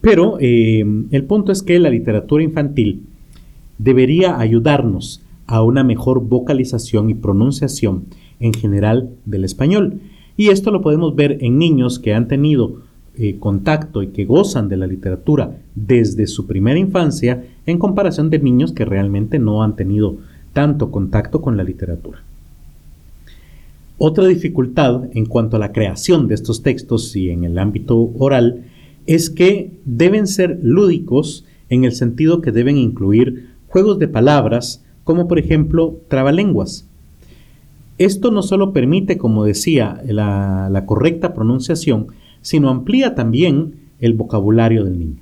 pero 0.01 0.37
eh, 0.39 0.85
el 1.11 1.23
punto 1.25 1.51
es 1.51 1.63
que 1.63 1.79
la 1.79 1.89
literatura 1.89 2.43
infantil 2.43 3.03
debería 3.77 4.39
ayudarnos 4.39 5.23
a 5.47 5.63
una 5.63 5.83
mejor 5.83 6.21
vocalización 6.27 7.09
y 7.09 7.15
pronunciación 7.15 8.05
en 8.39 8.53
general 8.53 9.09
del 9.25 9.43
español. 9.45 9.99
Y 10.37 10.49
esto 10.49 10.71
lo 10.71 10.81
podemos 10.81 11.15
ver 11.15 11.37
en 11.41 11.57
niños 11.57 11.99
que 11.99 12.13
han 12.13 12.27
tenido 12.27 12.81
contacto 13.39 14.01
y 14.01 14.07
que 14.07 14.25
gozan 14.25 14.69
de 14.69 14.77
la 14.77 14.87
literatura 14.87 15.57
desde 15.75 16.25
su 16.25 16.47
primera 16.47 16.79
infancia 16.79 17.43
en 17.67 17.77
comparación 17.77 18.31
de 18.31 18.39
niños 18.39 18.71
que 18.71 18.85
realmente 18.85 19.37
no 19.37 19.61
han 19.61 19.75
tenido 19.75 20.17
tanto 20.53 20.89
contacto 20.89 21.41
con 21.41 21.55
la 21.55 21.63
literatura. 21.63 22.23
Otra 23.97 24.25
dificultad 24.27 25.03
en 25.13 25.25
cuanto 25.25 25.57
a 25.57 25.59
la 25.59 25.71
creación 25.71 26.27
de 26.27 26.35
estos 26.35 26.63
textos 26.63 27.15
y 27.15 27.29
en 27.29 27.43
el 27.43 27.57
ámbito 27.59 28.11
oral 28.17 28.65
es 29.05 29.29
que 29.29 29.71
deben 29.85 30.27
ser 30.27 30.59
lúdicos 30.61 31.45
en 31.69 31.83
el 31.83 31.93
sentido 31.93 32.41
que 32.41 32.51
deben 32.51 32.77
incluir 32.77 33.49
juegos 33.67 33.99
de 33.99 34.07
palabras 34.07 34.83
como 35.03 35.27
por 35.27 35.39
ejemplo 35.39 35.99
trabalenguas. 36.07 36.87
Esto 37.97 38.31
no 38.31 38.41
solo 38.41 38.73
permite, 38.73 39.17
como 39.17 39.45
decía, 39.45 40.01
la, 40.05 40.69
la 40.71 40.85
correcta 40.85 41.33
pronunciación, 41.33 42.07
sino 42.41 42.69
amplía 42.69 43.13
también 43.13 43.75
el 43.99 44.13
vocabulario 44.13 44.83
del 44.83 44.99
niño. 44.99 45.21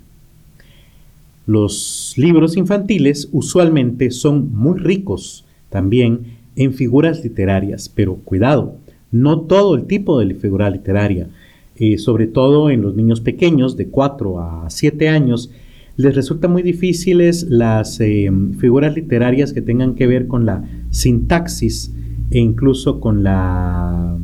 Los 1.46 2.13
libros 2.16 2.56
infantiles 2.56 3.28
usualmente 3.32 4.12
son 4.12 4.54
muy 4.54 4.80
ricos 4.80 5.44
también 5.70 6.41
en 6.55 6.74
figuras 6.74 7.24
literarias, 7.24 7.89
pero 7.89 8.15
cuidado, 8.15 8.75
no 9.12 9.41
todo 9.41 9.75
el 9.75 9.86
tipo 9.86 10.20
de 10.20 10.34
figura 10.36 10.70
literaria, 10.70 11.27
eh, 11.75 11.98
sobre 11.98 12.27
todo 12.27 12.70
en 12.70 12.81
los 12.81 12.96
niños 12.96 13.22
pequeños 13.22 13.77
de 13.77 13.88
4 13.88 14.39
a 14.39 14.70
7 14.70 15.10
años, 15.10 15.51
les 15.98 16.15
resulta 16.15 16.48
muy 16.48 16.63
difíciles 16.63 17.43
las 17.43 18.00
eh, 18.00 18.31
figuras 18.60 18.96
literarias 18.96 19.53
que 19.53 19.62
tengan 19.62 19.96
que 19.96 20.08
ver 20.08 20.27
con 20.27 20.46
la 20.46 20.63
sintaxis 20.89 21.93
e 22.31 22.39
incluso 22.39 23.00
con 23.00 23.24
la, 23.24 24.17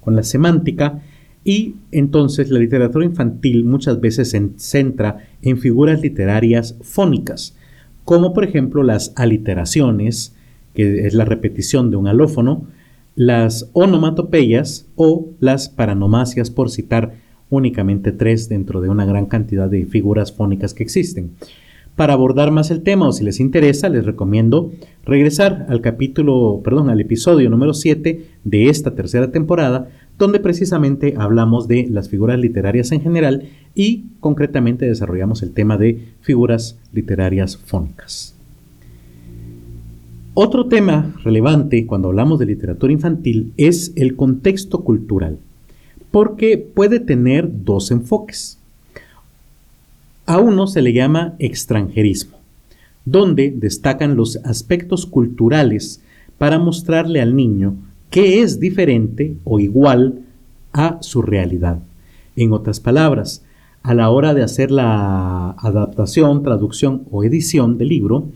con 0.00 0.16
la 0.16 0.22
semántica, 0.22 1.02
y 1.44 1.74
entonces 1.90 2.50
la 2.50 2.60
literatura 2.60 3.04
infantil 3.04 3.64
muchas 3.64 4.00
veces 4.00 4.30
se 4.30 4.50
centra 4.56 5.18
en 5.42 5.58
figuras 5.58 6.00
literarias 6.00 6.76
fónicas, 6.82 7.56
como 8.04 8.32
por 8.32 8.44
ejemplo 8.44 8.82
las 8.82 9.12
aliteraciones, 9.16 10.34
que 10.74 11.06
es 11.06 11.14
la 11.14 11.24
repetición 11.24 11.90
de 11.90 11.96
un 11.96 12.06
alófono, 12.06 12.66
las 13.14 13.68
onomatopeyas 13.72 14.86
o 14.96 15.28
las 15.40 15.68
paranomasias, 15.68 16.50
por 16.50 16.70
citar 16.70 17.14
únicamente 17.50 18.12
tres 18.12 18.48
dentro 18.48 18.80
de 18.80 18.88
una 18.88 19.04
gran 19.04 19.26
cantidad 19.26 19.68
de 19.68 19.84
figuras 19.84 20.32
fónicas 20.32 20.72
que 20.72 20.82
existen. 20.82 21.32
Para 21.96 22.14
abordar 22.14 22.50
más 22.50 22.70
el 22.70 22.82
tema 22.82 23.06
o 23.06 23.12
si 23.12 23.22
les 23.22 23.38
interesa, 23.38 23.90
les 23.90 24.06
recomiendo 24.06 24.72
regresar 25.04 25.66
al 25.68 25.82
capítulo, 25.82 26.62
perdón, 26.64 26.88
al 26.88 27.00
episodio 27.02 27.50
número 27.50 27.74
7 27.74 28.24
de 28.44 28.68
esta 28.70 28.94
tercera 28.94 29.30
temporada, 29.30 29.90
donde 30.16 30.40
precisamente 30.40 31.14
hablamos 31.18 31.68
de 31.68 31.86
las 31.90 32.08
figuras 32.08 32.38
literarias 32.38 32.92
en 32.92 33.02
general 33.02 33.44
y 33.74 34.04
concretamente 34.20 34.86
desarrollamos 34.86 35.42
el 35.42 35.52
tema 35.52 35.76
de 35.76 36.14
figuras 36.22 36.78
literarias 36.92 37.58
fónicas. 37.58 38.34
Otro 40.34 40.66
tema 40.66 41.14
relevante 41.22 41.84
cuando 41.84 42.08
hablamos 42.08 42.38
de 42.38 42.46
literatura 42.46 42.90
infantil 42.90 43.52
es 43.58 43.92
el 43.96 44.16
contexto 44.16 44.82
cultural, 44.82 45.38
porque 46.10 46.56
puede 46.56 47.00
tener 47.00 47.50
dos 47.64 47.90
enfoques. 47.90 48.58
A 50.24 50.38
uno 50.38 50.66
se 50.66 50.80
le 50.80 50.94
llama 50.94 51.34
extranjerismo, 51.38 52.38
donde 53.04 53.50
destacan 53.50 54.16
los 54.16 54.36
aspectos 54.36 55.04
culturales 55.04 56.00
para 56.38 56.58
mostrarle 56.58 57.20
al 57.20 57.36
niño 57.36 57.74
que 58.08 58.40
es 58.40 58.58
diferente 58.58 59.36
o 59.44 59.60
igual 59.60 60.20
a 60.72 60.96
su 61.02 61.20
realidad. 61.20 61.80
En 62.36 62.54
otras 62.54 62.80
palabras, 62.80 63.44
a 63.82 63.92
la 63.92 64.08
hora 64.08 64.32
de 64.32 64.42
hacer 64.42 64.70
la 64.70 65.50
adaptación, 65.58 66.42
traducción 66.42 67.02
o 67.10 67.22
edición 67.22 67.76
del 67.76 67.88
libro, 67.88 68.28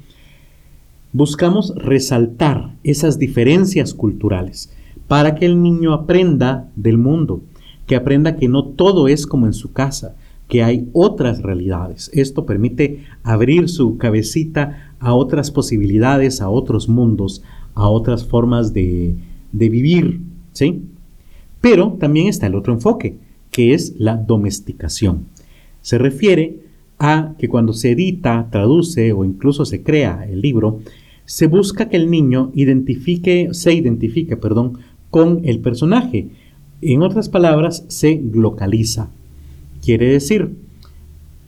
buscamos 1.17 1.75
resaltar 1.77 2.77
esas 2.85 3.19
diferencias 3.19 3.95
culturales 3.95 4.71
para 5.09 5.35
que 5.35 5.47
el 5.47 5.63
niño 5.63 5.95
aprenda 5.95 6.69
del 6.77 6.99
mundo, 6.99 7.41
que 7.87 7.97
aprenda 7.97 8.37
que 8.37 8.49
no 8.49 8.65
todo 8.67 9.09
es 9.09 9.27
como 9.27 9.47
en 9.47 9.55
su 9.55 9.73
casa, 9.73 10.15
que 10.47 10.63
hay 10.63 10.91
otras 10.93 11.41
realidades. 11.41 12.11
Esto 12.13 12.45
permite 12.45 13.05
abrir 13.23 13.71
su 13.71 13.97
cabecita 13.97 14.93
a 15.01 15.15
otras 15.15 15.51
posibilidades, 15.51 16.43
a 16.43 16.51
otros 16.51 16.87
mundos, 16.87 17.43
a 17.75 17.89
otras 17.89 18.27
formas 18.27 18.75
de, 18.75 19.15
de 19.53 19.69
vivir, 19.71 20.21
¿sí? 20.53 20.83
Pero 21.63 21.97
también 21.99 22.27
está 22.27 22.47
el 22.47 22.57
otro 22.57 22.75
enfoque, 22.75 23.17
que 23.51 23.73
es 23.73 23.95
la 23.97 24.17
domesticación. 24.17 25.25
Se 25.81 25.97
refiere 25.97 26.59
a 26.99 27.33
que 27.39 27.49
cuando 27.49 27.73
se 27.73 27.93
edita, 27.93 28.49
traduce 28.51 29.15
o 29.15 29.25
incluso 29.25 29.65
se 29.65 29.83
crea 29.83 30.27
el 30.29 30.43
libro, 30.43 30.81
se 31.27 31.49
busca 31.49 31.89
que 31.89 31.97
el 31.97 32.11
niño 32.11 32.51
identifique, 32.55 33.49
se 33.53 33.75
identifique, 33.75 34.37
perdón, 34.37 34.79
con 35.11 35.43
el 35.45 35.59
personaje. 35.59 36.29
En 36.81 37.03
otras 37.03 37.29
palabras, 37.29 37.85
se 37.89 38.23
localiza. 38.33 39.11
Quiere 39.83 40.09
decir, 40.09 40.55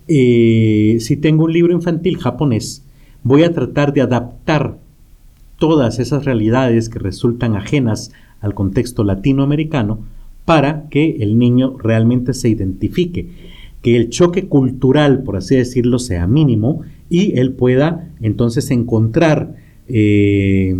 eh, 0.09 0.99
si 1.01 1.17
tengo 1.17 1.45
un 1.45 1.53
libro 1.53 1.73
infantil 1.73 2.19
japonés, 2.19 2.85
voy 3.23 3.45
a 3.45 3.53
tratar 3.53 3.93
de 3.93 4.01
adaptar 4.01 4.79
todas 5.59 5.99
esas 5.99 6.25
realidades 6.25 6.89
que 6.89 6.99
resultan 6.99 7.57
ajenas 7.57 8.13
al 8.41 8.55
contexto 8.55 9.05
latinoamericano 9.05 10.01
para 10.45 10.89
que 10.89 11.17
el 11.21 11.39
niño 11.39 11.77
realmente 11.79 12.33
se 12.33 12.49
identifique, 12.49 13.29
que 13.83 13.97
el 13.97 14.09
choque 14.09 14.47
cultural, 14.47 15.23
por 15.23 15.37
así 15.37 15.57
decirlo, 15.57 15.99
sea 15.99 16.27
mínimo 16.27 16.83
y 17.11 17.39
él 17.39 17.53
pueda 17.53 18.09
entonces 18.21 18.71
encontrar 18.71 19.57
eh, 19.89 20.75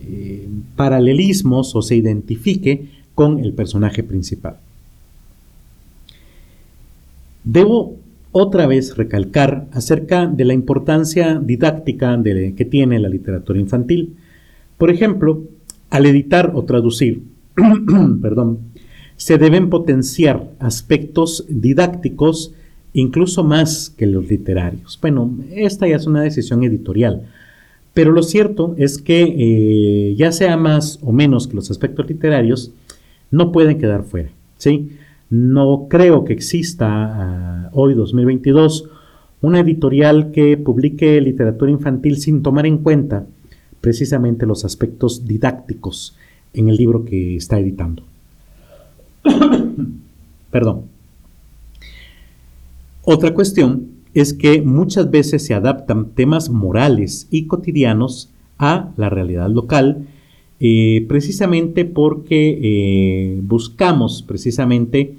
eh, 0.00 0.48
paralelismos 0.76 1.74
o 1.76 1.82
se 1.82 1.96
identifique 1.96 2.88
con 3.14 3.38
el 3.38 3.52
personaje 3.52 4.02
principal. 4.02 4.56
Debo 7.44 7.96
otra 8.32 8.66
vez 8.66 8.96
recalcar 8.96 9.66
acerca 9.72 10.26
de 10.26 10.44
la 10.44 10.52
importancia 10.52 11.40
didáctica 11.42 12.20
que 12.22 12.64
tiene 12.64 12.98
la 12.98 13.08
literatura 13.08 13.58
infantil. 13.58 14.16
Por 14.76 14.90
ejemplo, 14.90 15.44
al 15.88 16.04
editar 16.04 16.52
o 16.54 16.64
traducir, 16.64 17.22
perdón, 18.20 18.58
se 19.16 19.38
deben 19.38 19.70
potenciar 19.70 20.50
aspectos 20.58 21.46
didácticos 21.48 22.52
incluso 22.92 23.44
más 23.44 23.90
que 23.90 24.06
los 24.06 24.28
literarios. 24.28 24.98
Bueno, 25.00 25.34
esta 25.52 25.86
ya 25.86 25.96
es 25.96 26.06
una 26.06 26.22
decisión 26.22 26.64
editorial, 26.64 27.26
pero 27.96 28.12
lo 28.12 28.22
cierto 28.22 28.74
es 28.76 28.98
que 28.98 29.22
eh, 29.22 30.14
ya 30.16 30.30
sea 30.30 30.58
más 30.58 30.98
o 31.02 31.12
menos 31.12 31.48
que 31.48 31.56
los 31.56 31.70
aspectos 31.70 32.06
literarios, 32.06 32.70
no 33.30 33.52
pueden 33.52 33.78
quedar 33.78 34.02
fuera. 34.02 34.28
¿sí? 34.58 34.90
No 35.30 35.86
creo 35.88 36.26
que 36.26 36.34
exista 36.34 36.88
ah, 36.90 37.70
hoy, 37.72 37.94
2022, 37.94 38.90
una 39.40 39.60
editorial 39.60 40.30
que 40.30 40.58
publique 40.58 41.18
literatura 41.22 41.70
infantil 41.70 42.18
sin 42.18 42.42
tomar 42.42 42.66
en 42.66 42.76
cuenta 42.76 43.24
precisamente 43.80 44.44
los 44.44 44.66
aspectos 44.66 45.26
didácticos 45.26 46.18
en 46.52 46.68
el 46.68 46.76
libro 46.76 47.06
que 47.06 47.36
está 47.36 47.58
editando. 47.58 48.02
Perdón. 50.50 50.82
Otra 53.04 53.32
cuestión 53.32 53.95
es 54.16 54.32
que 54.32 54.62
muchas 54.62 55.10
veces 55.10 55.44
se 55.44 55.52
adaptan 55.52 56.06
temas 56.14 56.48
morales 56.48 57.28
y 57.30 57.44
cotidianos 57.44 58.30
a 58.58 58.88
la 58.96 59.10
realidad 59.10 59.50
local, 59.50 60.06
eh, 60.58 61.04
precisamente 61.06 61.84
porque 61.84 62.58
eh, 62.62 63.40
buscamos 63.42 64.22
precisamente 64.22 65.16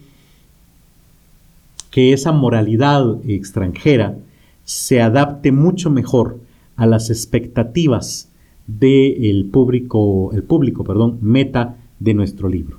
que 1.92 2.12
esa 2.12 2.32
moralidad 2.32 3.24
extranjera 3.28 4.18
se 4.64 5.00
adapte 5.00 5.52
mucho 5.52 5.92
mejor 5.92 6.40
a 6.76 6.88
las 6.88 7.12
expectativas 7.12 8.30
del 8.66 9.46
público, 9.52 10.32
el 10.34 10.42
público, 10.42 10.84
perdón, 10.84 11.20
meta 11.22 11.78
de 12.00 12.16
nuestro 12.16 12.50
libro. 12.50 12.78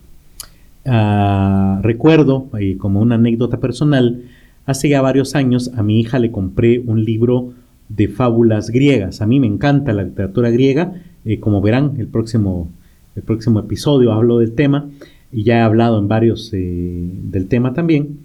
Ah, 0.84 1.78
recuerdo, 1.80 2.48
eh, 2.58 2.76
como 2.76 3.00
una 3.00 3.14
anécdota 3.14 3.60
personal, 3.60 4.24
Hace 4.68 4.90
ya 4.90 5.00
varios 5.00 5.34
años 5.34 5.70
a 5.76 5.82
mi 5.82 5.98
hija 5.98 6.18
le 6.18 6.30
compré 6.30 6.78
un 6.78 7.02
libro 7.02 7.54
de 7.88 8.06
fábulas 8.06 8.68
griegas. 8.68 9.22
A 9.22 9.26
mí 9.26 9.40
me 9.40 9.46
encanta 9.46 9.94
la 9.94 10.02
literatura 10.02 10.50
griega. 10.50 10.92
Eh, 11.24 11.40
como 11.40 11.62
verán, 11.62 11.94
el 11.96 12.06
próximo, 12.06 12.68
el 13.16 13.22
próximo 13.22 13.60
episodio 13.60 14.12
hablo 14.12 14.40
del 14.40 14.52
tema 14.52 14.90
y 15.32 15.44
ya 15.44 15.56
he 15.56 15.60
hablado 15.62 15.98
en 15.98 16.06
varios 16.06 16.52
eh, 16.52 17.10
del 17.30 17.46
tema 17.46 17.72
también. 17.72 18.18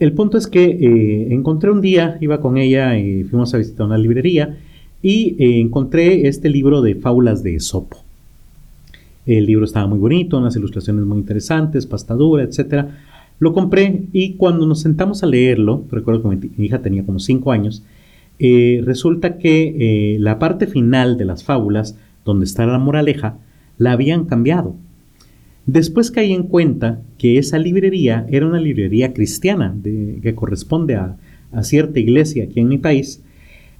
El 0.00 0.12
punto 0.12 0.38
es 0.38 0.48
que 0.48 0.64
eh, 0.64 1.32
encontré 1.32 1.70
un 1.70 1.80
día, 1.80 2.18
iba 2.20 2.40
con 2.40 2.56
ella 2.58 2.98
y 2.98 3.22
fuimos 3.22 3.54
a 3.54 3.58
visitar 3.58 3.86
una 3.86 3.96
librería 3.96 4.58
y 5.04 5.36
encontré 5.60 6.26
este 6.26 6.50
libro 6.50 6.82
de 6.82 6.96
fábulas 6.96 7.44
de 7.44 7.54
Esopo. 7.54 7.96
El 9.24 9.46
libro 9.46 9.66
estaba 9.66 9.86
muy 9.86 10.00
bonito, 10.00 10.36
unas 10.36 10.56
ilustraciones 10.56 11.04
muy 11.04 11.18
interesantes, 11.18 11.86
pastadura, 11.86 12.42
etc. 12.42 12.86
Lo 13.40 13.54
compré 13.54 14.02
y 14.12 14.34
cuando 14.34 14.66
nos 14.66 14.82
sentamos 14.82 15.22
a 15.22 15.26
leerlo, 15.26 15.84
recuerdo 15.90 16.28
que 16.28 16.36
mi, 16.36 16.66
hija 16.66 16.82
tenía 16.82 17.04
como 17.04 17.18
5 17.18 17.50
años, 17.52 17.82
eh, 18.38 18.82
resulta 18.84 19.38
que 19.38 20.14
eh, 20.14 20.18
la 20.18 20.38
parte 20.38 20.66
final 20.66 21.16
de 21.16 21.24
las 21.24 21.42
fábulas, 21.42 21.98
donde 22.26 22.44
está 22.44 22.66
la 22.66 22.78
moraleja, 22.78 23.38
la 23.78 23.92
habían 23.92 24.26
cambiado. 24.26 24.76
Después 25.64 26.10
caí 26.10 26.32
en 26.32 26.42
cuenta 26.42 27.00
que 27.16 27.38
esa 27.38 27.58
librería 27.58 28.26
era 28.30 28.46
una 28.46 28.60
librería 28.60 29.14
cristiana 29.14 29.74
que 29.82 30.34
corresponde 30.34 30.96
a, 30.96 31.16
cierta 31.62 31.98
iglesia 31.98 32.44
aquí 32.44 32.60
en 32.60 32.68
mi 32.68 32.78
país. 32.78 33.22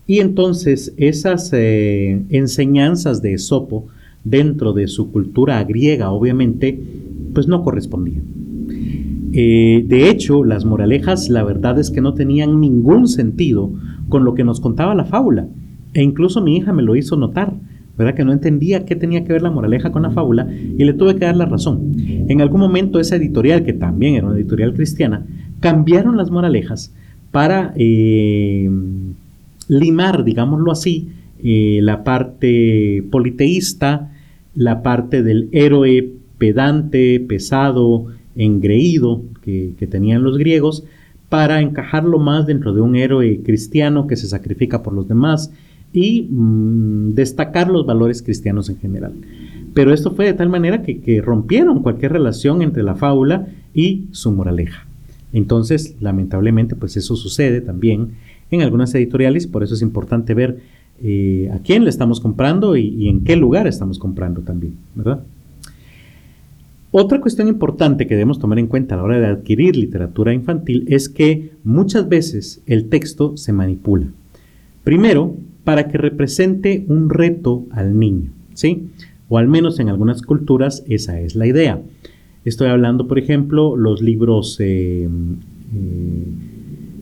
Y 0.06 0.20
entonces 0.20 0.94
esas 0.96 1.52
eh, 1.52 2.22
enseñanzas 2.30 3.22
de 3.22 3.34
Esopo 3.34 3.88
dentro 4.24 4.72
de 4.72 4.88
su 4.88 5.12
cultura 5.12 5.62
griega, 5.64 6.10
obviamente, 6.10 6.78
pues 7.34 7.46
no 7.46 7.62
correspondían. 7.62 8.39
Eh, 9.32 9.84
de 9.86 10.10
hecho, 10.10 10.44
las 10.44 10.64
moralejas, 10.64 11.28
la 11.28 11.44
verdad 11.44 11.78
es 11.78 11.90
que 11.90 12.00
no 12.00 12.14
tenían 12.14 12.60
ningún 12.60 13.08
sentido 13.08 13.72
con 14.08 14.24
lo 14.24 14.34
que 14.34 14.44
nos 14.44 14.60
contaba 14.60 14.94
la 14.94 15.04
fábula. 15.04 15.46
E 15.94 16.02
incluso 16.02 16.40
mi 16.40 16.56
hija 16.56 16.72
me 16.72 16.82
lo 16.82 16.96
hizo 16.96 17.16
notar. 17.16 17.54
¿verdad? 18.00 18.14
Que 18.14 18.24
no 18.24 18.32
entendía 18.32 18.86
qué 18.86 18.96
tenía 18.96 19.24
que 19.24 19.34
ver 19.34 19.42
la 19.42 19.50
moraleja 19.50 19.92
con 19.92 20.02
la 20.02 20.10
fábula 20.10 20.48
y 20.50 20.82
le 20.84 20.94
tuve 20.94 21.16
que 21.16 21.26
dar 21.26 21.36
la 21.36 21.44
razón. 21.44 21.92
En 21.98 22.40
algún 22.40 22.60
momento 22.60 22.98
esa 22.98 23.16
editorial, 23.16 23.62
que 23.62 23.74
también 23.74 24.14
era 24.14 24.26
una 24.26 24.36
editorial 24.36 24.72
cristiana, 24.72 25.26
cambiaron 25.60 26.16
las 26.16 26.30
moralejas 26.30 26.94
para 27.30 27.74
eh, 27.76 28.70
limar, 29.68 30.24
digámoslo 30.24 30.72
así, 30.72 31.10
eh, 31.42 31.80
la 31.82 32.02
parte 32.02 33.04
politeísta, 33.10 34.12
la 34.54 34.82
parte 34.82 35.22
del 35.22 35.50
héroe 35.52 36.10
pedante, 36.38 37.20
pesado, 37.20 38.06
engreído 38.36 39.22
que, 39.42 39.72
que 39.78 39.86
tenían 39.86 40.22
los 40.22 40.38
griegos, 40.38 40.84
para 41.30 41.60
encajarlo 41.60 42.18
más 42.18 42.46
dentro 42.46 42.74
de 42.74 42.82
un 42.82 42.96
héroe 42.96 43.40
cristiano 43.42 44.06
que 44.08 44.16
se 44.16 44.26
sacrifica 44.26 44.82
por 44.82 44.92
los 44.92 45.08
demás 45.08 45.50
y 45.92 46.22
mm, 46.22 47.14
destacar 47.14 47.70
los 47.70 47.86
valores 47.86 48.20
cristianos 48.20 48.68
en 48.68 48.78
general. 48.78 49.12
Pero 49.72 49.94
esto 49.94 50.10
fue 50.10 50.26
de 50.26 50.34
tal 50.34 50.48
manera 50.48 50.82
que, 50.82 51.22
rompieron 51.24 51.82
cualquier 51.82 52.12
relación 52.12 52.62
entre 52.62 52.82
la 52.82 52.96
fábula 52.96 53.46
y 53.72 54.06
su 54.10 54.32
moraleja. 54.32 54.86
Entonces, 55.32 55.94
lamentablemente, 56.00 56.74
pues 56.74 56.96
eso 56.96 57.14
sucede 57.14 57.60
también 57.60 58.10
en 58.50 58.62
algunas 58.62 58.92
editoriales, 58.96 59.46
por 59.46 59.62
eso 59.62 59.74
es 59.74 59.82
importante 59.82 60.34
ver 60.34 60.58
eh, 61.00 61.48
a 61.54 61.60
quién 61.60 61.84
le 61.84 61.90
estamos 61.90 62.18
comprando 62.18 62.76
y, 62.76 62.88
y, 62.88 63.08
en 63.08 63.22
qué 63.22 63.36
lugar 63.36 63.68
estamos 63.68 64.00
comprando 64.00 64.40
también, 64.40 64.74
¿verdad? 64.96 65.22
Otra 66.92 67.20
cuestión 67.20 67.46
importante 67.46 68.08
que 68.08 68.14
debemos 68.14 68.40
tomar 68.40 68.58
en 68.58 68.66
cuenta 68.66 68.94
a 68.94 68.98
la 68.98 69.04
hora 69.04 69.20
de 69.20 69.26
adquirir 69.26 69.76
literatura 69.76 70.34
infantil 70.34 70.84
es 70.88 71.08
que 71.08 71.52
muchas 71.62 72.08
veces 72.08 72.62
el 72.66 72.88
texto 72.88 73.36
se 73.36 73.52
manipula. 73.52 74.08
Primero, 74.82 75.36
para 75.62 75.86
que 75.86 75.98
represente 75.98 76.84
un 76.88 77.08
reto 77.08 77.66
al 77.70 77.96
niño, 77.96 78.32
¿sí? 78.54 78.88
O 79.28 79.38
al 79.38 79.46
menos 79.46 79.78
en 79.78 79.88
algunas 79.88 80.22
culturas 80.22 80.82
esa 80.88 81.20
es 81.20 81.36
la 81.36 81.46
idea. 81.46 81.80
Estoy 82.44 82.68
hablando, 82.68 83.06
por 83.06 83.20
ejemplo, 83.20 83.76
los 83.76 84.02
libros 84.02 84.56
eh, 84.58 85.06
eh, 85.06 86.24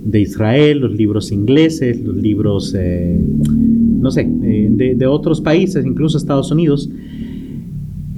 de 0.04 0.20
Israel, 0.20 0.80
los 0.80 0.92
libros 0.92 1.32
ingleses, 1.32 1.98
los 2.02 2.16
libros, 2.16 2.74
eh, 2.78 3.18
no 3.48 4.10
sé, 4.10 4.28
de, 4.28 4.96
de 4.96 5.06
otros 5.06 5.40
países, 5.40 5.86
incluso 5.86 6.18
Estados 6.18 6.50
Unidos. 6.50 6.90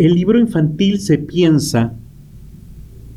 El 0.01 0.15
libro 0.15 0.39
infantil 0.39 0.99
se 0.99 1.19
piensa 1.19 1.93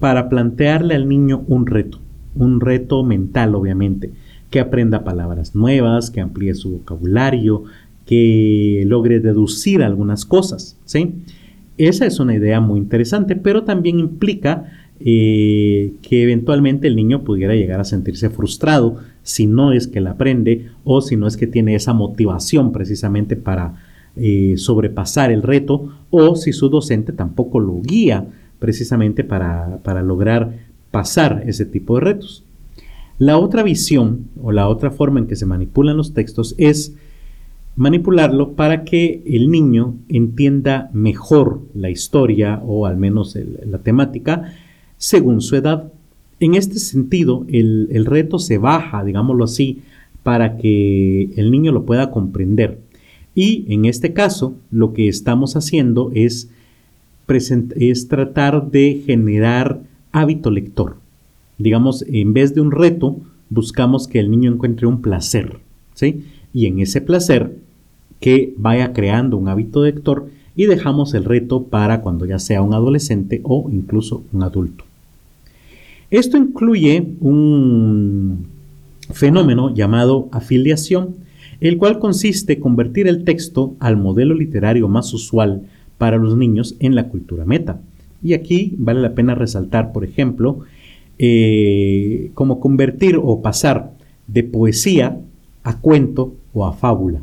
para 0.01 0.27
plantearle 0.27 0.95
al 0.95 1.07
niño 1.07 1.45
un 1.47 1.65
reto, 1.65 2.01
un 2.35 2.59
reto 2.59 3.05
mental, 3.05 3.55
obviamente 3.55 4.11
que 4.49 4.59
aprenda 4.59 5.05
palabras 5.05 5.55
nuevas, 5.55 6.11
que 6.11 6.19
amplíe 6.19 6.53
su 6.55 6.71
vocabulario, 6.71 7.63
que 8.05 8.83
logre 8.85 9.21
deducir 9.21 9.81
algunas 9.81 10.25
cosas, 10.25 10.77
¿sí? 10.83 11.13
Esa 11.77 12.05
es 12.05 12.19
una 12.19 12.35
idea 12.35 12.59
muy 12.59 12.81
interesante, 12.81 13.37
pero 13.37 13.63
también 13.63 13.97
implica 13.99 14.69
eh, 14.99 15.93
que 16.01 16.23
eventualmente 16.23 16.87
el 16.87 16.97
niño 16.97 17.23
pudiera 17.23 17.55
llegar 17.55 17.79
a 17.79 17.85
sentirse 17.85 18.29
frustrado 18.29 18.97
si 19.21 19.47
no 19.47 19.71
es 19.71 19.87
que 19.87 20.01
la 20.01 20.11
aprende 20.11 20.67
o 20.83 20.99
si 20.99 21.15
no 21.15 21.27
es 21.27 21.37
que 21.37 21.47
tiene 21.47 21.75
esa 21.75 21.93
motivación 21.93 22.73
precisamente 22.73 23.37
para 23.37 23.92
eh, 24.15 24.55
sobrepasar 24.57 25.31
el 25.31 25.41
reto 25.41 25.91
o 26.09 26.35
si 26.35 26.53
su 26.53 26.69
docente 26.69 27.13
tampoco 27.13 27.59
lo 27.59 27.81
guía 27.81 28.27
precisamente 28.59 29.23
para, 29.23 29.79
para 29.83 30.03
lograr 30.03 30.53
pasar 30.91 31.43
ese 31.47 31.65
tipo 31.65 31.95
de 31.95 32.01
retos. 32.01 32.43
La 33.17 33.37
otra 33.37 33.63
visión 33.63 34.27
o 34.41 34.51
la 34.51 34.67
otra 34.67 34.91
forma 34.91 35.19
en 35.19 35.27
que 35.27 35.35
se 35.35 35.45
manipulan 35.45 35.97
los 35.97 36.13
textos 36.13 36.55
es 36.57 36.95
manipularlo 37.75 38.53
para 38.53 38.83
que 38.83 39.23
el 39.25 39.49
niño 39.49 39.95
entienda 40.09 40.89
mejor 40.93 41.61
la 41.73 41.89
historia 41.89 42.61
o 42.65 42.85
al 42.85 42.97
menos 42.97 43.37
la 43.65 43.79
temática 43.79 44.53
según 44.97 45.41
su 45.41 45.55
edad. 45.55 45.91
En 46.39 46.55
este 46.55 46.79
sentido, 46.79 47.45
el, 47.49 47.87
el, 47.91 48.05
reto 48.05 48.37
se 48.37 48.57
baja, 48.57 49.03
digámoslo 49.03 49.45
así, 49.45 49.81
para 50.23 50.57
que 50.57 51.29
el 51.35 51.51
niño 51.51 51.71
lo 51.71 51.85
pueda 51.85 52.11
comprender. 52.11 52.79
Y 53.35 53.65
en 53.73 53.85
este 53.85 54.13
caso, 54.13 54.55
lo 54.71 54.93
que 54.93 55.07
estamos 55.07 55.55
haciendo 55.55 56.11
es, 56.13 56.49
es 57.27 58.07
tratar 58.07 58.69
de 58.69 59.01
generar 59.05 59.81
hábito 60.11 60.51
lector 60.51 60.97
digamos, 61.57 62.03
en 62.07 62.33
vez 62.33 62.53
de 62.53 62.61
un 62.61 62.71
reto, 62.71 63.17
buscamos 63.49 64.07
que 64.07 64.19
el 64.19 64.31
niño 64.31 64.51
encuentre 64.51 64.87
un 64.87 65.01
placer, 65.01 65.59
¿sí? 65.93 66.25
Y 66.53 66.65
en 66.65 66.79
ese 66.79 67.01
placer 67.01 67.55
que 68.19 68.53
vaya 68.57 68.93
creando 68.93 69.37
un 69.37 69.47
hábito 69.47 69.83
lector 69.83 70.29
y 70.55 70.65
dejamos 70.65 71.13
el 71.13 71.25
reto 71.25 71.63
para 71.63 72.01
cuando 72.01 72.25
ya 72.25 72.39
sea 72.39 72.61
un 72.61 72.73
adolescente 72.73 73.41
o 73.43 73.69
incluso 73.71 74.23
un 74.31 74.43
adulto. 74.43 74.83
Esto 76.11 76.37
incluye 76.37 77.07
un 77.21 78.45
fenómeno 79.11 79.73
llamado 79.73 80.29
afiliación, 80.31 81.15
el 81.63 81.77
cual 81.77 81.97
consiste 81.97 82.53
en 82.53 82.59
convertir 82.59 83.07
el 83.07 83.23
texto 83.23 83.75
al 83.79 83.95
modelo 83.95 84.35
literario 84.35 84.89
más 84.89 85.13
usual 85.13 85.61
para 85.97 86.17
los 86.17 86.35
niños 86.35 86.75
en 86.79 86.93
la 86.93 87.07
cultura 87.07 87.45
meta. 87.45 87.79
Y 88.21 88.33
aquí 88.33 88.75
vale 88.77 88.99
la 88.99 89.15
pena 89.15 89.33
resaltar, 89.33 89.93
por 89.93 90.03
ejemplo, 90.03 90.59
eh, 91.19 92.31
como 92.33 92.59
convertir 92.59 93.17
o 93.21 93.41
pasar 93.41 93.93
de 94.27 94.43
poesía 94.43 95.21
a 95.63 95.79
cuento 95.79 96.33
o 96.53 96.65
a 96.65 96.73
fábula. 96.73 97.21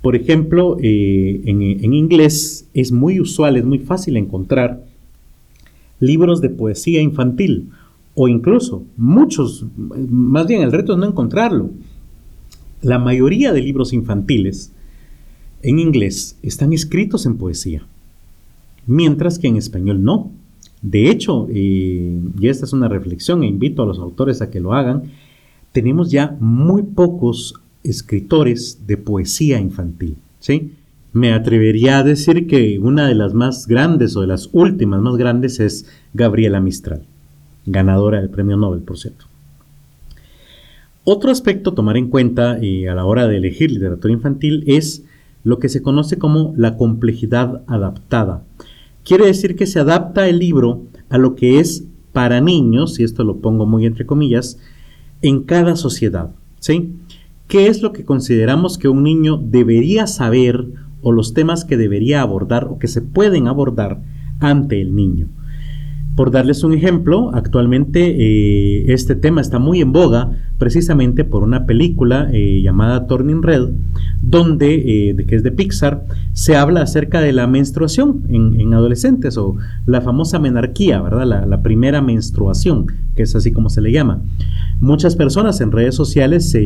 Por 0.00 0.16
ejemplo, 0.16 0.78
eh, 0.80 1.42
en, 1.44 1.92
inglés 1.92 2.66
es 2.72 2.90
muy 2.90 3.20
usual, 3.20 3.58
es 3.58 3.66
muy 3.66 3.80
fácil 3.80 4.16
encontrar 4.16 4.82
libros 6.00 6.40
de 6.40 6.48
poesía 6.48 7.02
infantil 7.02 7.68
o 8.14 8.28
incluso 8.28 8.82
muchos, 8.96 9.66
más 9.76 10.46
bien 10.46 10.62
el 10.62 10.72
reto 10.72 10.94
es 10.94 10.98
no 10.98 11.06
encontrarlo. 11.06 11.70
La 12.82 12.98
mayoría 12.98 13.52
de 13.52 13.62
libros 13.62 13.92
infantiles 13.92 14.72
en 15.62 15.78
inglés 15.78 16.36
están 16.42 16.72
escritos 16.72 17.26
en 17.26 17.36
poesía, 17.36 17.86
mientras 18.86 19.38
que 19.38 19.46
en 19.46 19.56
español 19.56 20.02
no. 20.02 20.32
De 20.82 21.08
hecho, 21.08 21.48
y 21.48 22.18
esta 22.42 22.64
es 22.64 22.72
una 22.72 22.88
reflexión 22.88 23.44
e 23.44 23.46
invito 23.46 23.84
a 23.84 23.86
los 23.86 24.00
autores 24.00 24.42
a 24.42 24.50
que 24.50 24.58
lo 24.58 24.74
hagan, 24.74 25.04
tenemos 25.70 26.10
ya 26.10 26.36
muy 26.40 26.82
pocos 26.82 27.54
escritores 27.84 28.84
de 28.84 28.96
poesía 28.96 29.60
infantil. 29.60 30.16
¿sí? 30.40 30.72
Me 31.12 31.32
atrevería 31.32 31.98
a 31.98 32.02
decir 32.02 32.48
que 32.48 32.80
una 32.80 33.06
de 33.06 33.14
las 33.14 33.32
más 33.32 33.68
grandes 33.68 34.16
o 34.16 34.22
de 34.22 34.26
las 34.26 34.50
últimas 34.52 35.00
más 35.00 35.16
grandes 35.16 35.60
es 35.60 35.86
Gabriela 36.14 36.60
Mistral, 36.60 37.04
ganadora 37.64 38.20
del 38.20 38.30
Premio 38.30 38.56
Nobel, 38.56 38.80
por 38.80 38.98
cierto. 38.98 39.26
Otro 41.04 41.32
aspecto 41.32 41.70
a 41.70 41.74
tomar 41.74 41.96
en 41.96 42.08
cuenta 42.08 42.64
y 42.64 42.86
a 42.86 42.94
la 42.94 43.04
hora 43.04 43.26
de 43.26 43.36
elegir 43.36 43.72
literatura 43.72 44.14
infantil 44.14 44.62
es 44.68 45.04
lo 45.42 45.58
que 45.58 45.68
se 45.68 45.82
conoce 45.82 46.16
como 46.16 46.54
la 46.56 46.76
complejidad 46.76 47.62
adaptada. 47.66 48.44
Quiere 49.04 49.26
decir 49.26 49.56
que 49.56 49.66
se 49.66 49.80
adapta 49.80 50.28
el 50.28 50.38
libro 50.38 50.82
a 51.08 51.18
lo 51.18 51.34
que 51.34 51.58
es 51.58 51.84
para 52.12 52.40
niños, 52.40 53.00
y 53.00 53.04
esto 53.04 53.24
lo 53.24 53.38
pongo 53.38 53.66
muy 53.66 53.84
entre 53.84 54.06
comillas, 54.06 54.60
en 55.22 55.42
cada 55.42 55.74
sociedad. 55.74 56.30
¿sí? 56.60 56.92
¿Qué 57.48 57.66
es 57.66 57.82
lo 57.82 57.92
que 57.92 58.04
consideramos 58.04 58.78
que 58.78 58.86
un 58.88 59.02
niño 59.02 59.38
debería 59.38 60.06
saber 60.06 60.66
o 61.02 61.10
los 61.10 61.34
temas 61.34 61.64
que 61.64 61.76
debería 61.76 62.22
abordar 62.22 62.66
o 62.66 62.78
que 62.78 62.86
se 62.86 63.02
pueden 63.02 63.48
abordar 63.48 64.00
ante 64.38 64.80
el 64.80 64.94
niño? 64.94 65.26
Por 66.14 66.30
darles 66.30 66.62
un 66.62 66.74
ejemplo, 66.74 67.30
actualmente 67.32 68.00
eh, 68.04 68.92
este 68.92 69.14
tema 69.14 69.40
está 69.40 69.58
muy 69.58 69.80
en 69.80 69.92
boga 69.92 70.32
precisamente 70.58 71.24
por 71.24 71.42
una 71.42 71.64
película 71.64 72.28
eh, 72.30 72.60
llamada 72.62 73.06
Turning 73.06 73.42
Red, 73.42 73.70
donde, 74.20 75.08
eh, 75.08 75.14
de, 75.14 75.24
que 75.24 75.36
es 75.36 75.42
de 75.42 75.52
Pixar, 75.52 76.04
se 76.34 76.54
habla 76.54 76.82
acerca 76.82 77.22
de 77.22 77.32
la 77.32 77.46
menstruación 77.46 78.24
en, 78.28 78.74
adolescentes 78.74 79.38
o 79.38 79.56
la 79.86 80.02
famosa 80.02 80.38
menarquía, 80.38 81.00
¿verdad? 81.00 81.26
La, 81.26 81.46
la, 81.46 81.62
primera 81.62 82.02
menstruación, 82.02 82.86
que 83.16 83.22
es 83.22 83.34
así 83.34 83.50
como 83.50 83.70
se 83.70 83.80
le 83.80 83.90
llama. 83.90 84.20
Muchas 84.80 85.16
personas 85.16 85.62
en 85.62 85.72
redes 85.72 85.94
sociales, 85.94 86.56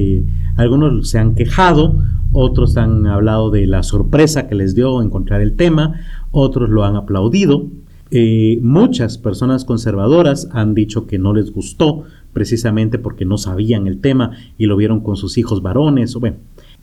algunos 0.57 1.09
se 1.09 1.19
han 1.19 1.35
quejado, 1.35 2.03
otros 2.33 2.77
han 2.77 3.07
hablado 3.07 3.51
de 3.51 3.67
la 3.67 3.83
sorpresa 3.83 4.49
que 4.49 4.57
les 4.57 4.75
dio 4.75 5.01
encontrar 5.03 5.41
el 5.41 5.55
tema, 5.55 6.01
otros 6.33 6.69
lo 6.69 6.85
han 6.85 6.97
aplaudido. 6.97 7.71
Eh, 8.11 8.59
muchas 8.63 9.19
personas 9.19 9.65
conservadoras 9.65 10.49
han 10.53 10.75
dicho 10.75 11.07
que 11.07 11.19
no 11.19 11.35
les 11.35 11.53
gustó 11.53 12.05
precisamente 12.33 12.99
porque 12.99 13.25
no 13.25 13.39
sabían 13.39 13.87
el 13.87 14.01
tema 14.01 14.33
y 14.59 14.67
lo 14.67 14.77
vieron 14.77 15.01
con 15.01 15.17
sus 15.17 15.39
hijos 15.39 15.63
varones. 15.63 16.15
O 16.17 16.21
bueno, 16.21 16.37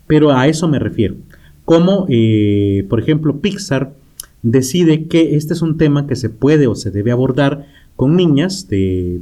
pero 0.07 0.31
a 0.31 0.47
eso 0.47 0.67
me 0.67 0.79
refiero. 0.79 1.15
Como, 1.65 2.05
eh, 2.09 2.85
por 2.89 2.99
ejemplo, 2.99 3.39
Pixar 3.39 3.93
decide 4.41 5.05
que 5.05 5.35
este 5.35 5.53
es 5.53 5.61
un 5.61 5.77
tema 5.77 6.07
que 6.07 6.15
se 6.15 6.29
puede 6.29 6.67
o 6.67 6.75
se 6.75 6.91
debe 6.91 7.11
abordar 7.11 7.67
con 7.95 8.15
niñas 8.15 8.67
de 8.67 9.21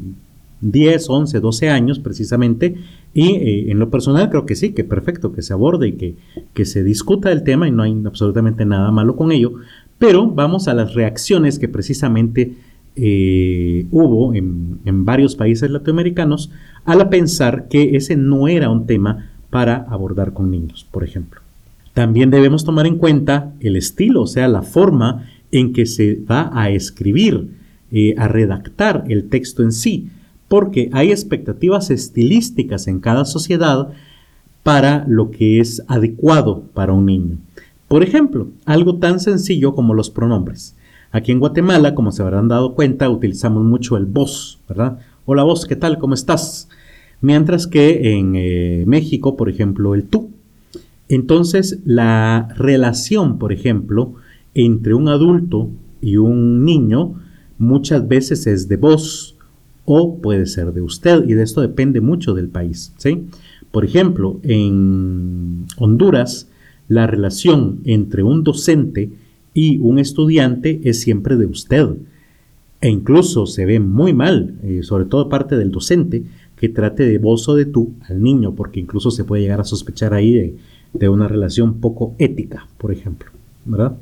10, 0.62 1.10
11, 1.10 1.40
12 1.40 1.70
años 1.70 2.00
precisamente. 2.00 2.76
Y 3.14 3.36
eh, 3.36 3.72
en 3.72 3.80
lo 3.80 3.90
personal 3.90 4.30
creo 4.30 4.46
que 4.46 4.56
sí, 4.56 4.72
que 4.72 4.84
perfecto, 4.84 5.34
que 5.34 5.42
se 5.42 5.54
aborde 5.54 5.90
y 5.90 5.92
que, 5.94 6.16
que 6.54 6.66
se 6.66 6.84
discuta 6.84 7.32
el 7.32 7.44
tema 7.44 7.68
y 7.68 7.72
no 7.72 7.84
hay 7.84 7.96
absolutamente 8.06 8.66
nada 8.66 8.90
malo 8.92 9.16
con 9.16 9.32
ello. 9.32 9.54
Pero 10.02 10.26
vamos 10.26 10.68
a 10.68 10.74
las 10.74 10.96
reacciones 10.96 11.60
que 11.60 11.68
precisamente 11.68 12.56
eh, 12.96 13.86
hubo 13.92 14.34
en, 14.34 15.06
varios 15.06 15.36
países 15.36 15.70
latinoamericanos 15.70 16.50
al 16.86 17.08
pensar 17.08 17.68
que 17.68 17.96
ese 17.96 18.16
no 18.16 18.48
era 18.48 18.72
un 18.72 18.88
tema 18.88 19.30
para 19.52 19.86
abordar 19.92 20.34
con 20.34 20.50
niños, 20.50 20.88
por 20.90 21.04
ejemplo. 21.04 21.42
También 21.94 22.32
debemos 22.32 22.66
tomar 22.66 22.88
en 22.88 22.98
cuenta 22.98 23.54
el 23.60 23.76
estilo, 23.76 24.24
o 24.24 24.28
sea, 24.28 24.48
la 24.48 24.64
forma 24.64 25.30
en 25.52 25.72
que 25.72 25.86
se 25.86 26.16
va 26.16 26.50
a 26.52 26.72
escribir, 26.72 27.50
eh, 27.92 28.16
a 28.18 28.28
redactar 28.28 29.04
el 29.08 29.30
texto 29.30 29.62
en 29.62 29.72
sí, 29.72 30.10
porque 30.48 30.90
hay 30.94 31.12
expectativas 31.12 31.92
estilísticas 31.92 32.88
en 32.88 33.02
cada 33.02 33.24
sociedad 33.24 33.90
para 34.64 35.06
lo 35.08 35.30
que 35.30 35.60
es 35.60 35.84
adecuado 35.88 36.64
para 36.74 36.92
un 36.92 37.06
niño. 37.06 37.38
Por 37.92 38.04
ejemplo, 38.04 38.48
algo 38.64 39.00
tan 39.00 39.20
sencillo 39.20 39.76
como 39.76 39.94
los 39.94 40.10
pronombres. 40.10 40.78
Aquí 41.12 41.34
en 41.34 41.40
Guatemala, 41.40 41.94
como 41.94 42.14
se 42.14 42.22
habrán 42.22 42.48
dado 42.48 42.74
cuenta, 42.74 43.10
utilizamos 43.10 43.66
mucho 43.66 43.98
el 43.98 44.06
vos, 44.06 44.62
¿verdad? 44.70 45.00
Hola 45.26 45.44
vos, 45.44 45.66
¿qué 45.66 45.76
tal? 45.76 45.98
¿Cómo 46.00 46.14
estás? 46.14 46.70
Mientras 47.20 47.68
que 47.68 48.14
en 48.14 48.36
eh, 48.38 48.86
México, 48.88 49.36
por 49.36 49.50
ejemplo, 49.50 49.94
el 49.94 50.06
tú. 50.06 50.30
Entonces, 51.10 51.80
la 51.84 52.48
relación, 52.56 53.38
por 53.38 53.52
ejemplo, 53.52 54.14
entre 54.56 54.94
un 54.94 55.10
adulto 55.10 55.70
y 56.00 56.16
un 56.16 56.64
niño 56.64 57.16
muchas 57.58 58.08
veces 58.08 58.48
es 58.48 58.70
de 58.70 58.78
vos 58.78 59.36
o 59.84 60.18
puede 60.22 60.46
ser 60.46 60.72
de 60.72 60.82
usted 60.82 61.28
y 61.28 61.34
de 61.34 61.44
esto 61.44 61.60
depende 61.60 62.00
mucho 62.00 62.36
del 62.36 62.48
país, 62.48 62.94
¿sí? 62.96 63.26
Por 63.70 63.84
ejemplo, 63.84 64.40
en 64.44 65.66
Honduras, 65.76 66.48
la 66.92 67.08
relación 67.08 67.80
entre 67.86 68.22
un 68.22 68.44
docente 68.44 69.12
y 69.54 69.78
un 69.78 69.98
estudiante 69.98 70.82
es 70.84 71.00
siempre 71.00 71.38
de 71.38 71.46
usted. 71.46 71.88
E 72.82 72.90
incluso 72.90 73.46
se 73.46 73.66
ve 73.66 73.80
muy 73.80 74.12
mal, 74.12 74.56
eh, 74.62 74.84
sobre 74.84 75.06
todo 75.06 75.30
parte 75.30 75.56
del 75.56 75.72
docente, 75.72 76.24
que 76.58 76.68
trate 76.68 77.06
de 77.06 77.18
vos 77.18 77.48
o 77.48 77.56
de 77.56 77.64
tú 77.64 77.94
al 78.10 78.22
niño, 78.22 78.56
porque 78.56 78.82
incluso 78.82 79.10
se 79.10 79.24
puede 79.24 79.42
llegar 79.42 79.62
a 79.62 79.64
sospechar 79.64 80.14
ahí 80.14 80.58
de, 80.92 81.08
una 81.08 81.30
relación 81.30 81.76
poco 81.76 82.14
ética, 82.20 82.68
por 82.78 82.92
ejemplo. 82.92 83.32
¿Verdad? 83.64 83.96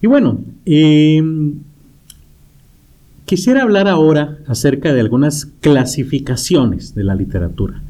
Y 0.00 0.06
bueno, 0.06 0.38
em, 0.66 1.54
quisiera 3.24 3.62
hablar 3.62 3.88
ahora 3.88 4.38
acerca 4.46 4.94
de 4.94 5.00
algunas 5.00 5.46
clasificaciones 5.46 6.94
de 6.94 7.02
la 7.02 7.16
literatura. 7.16 7.82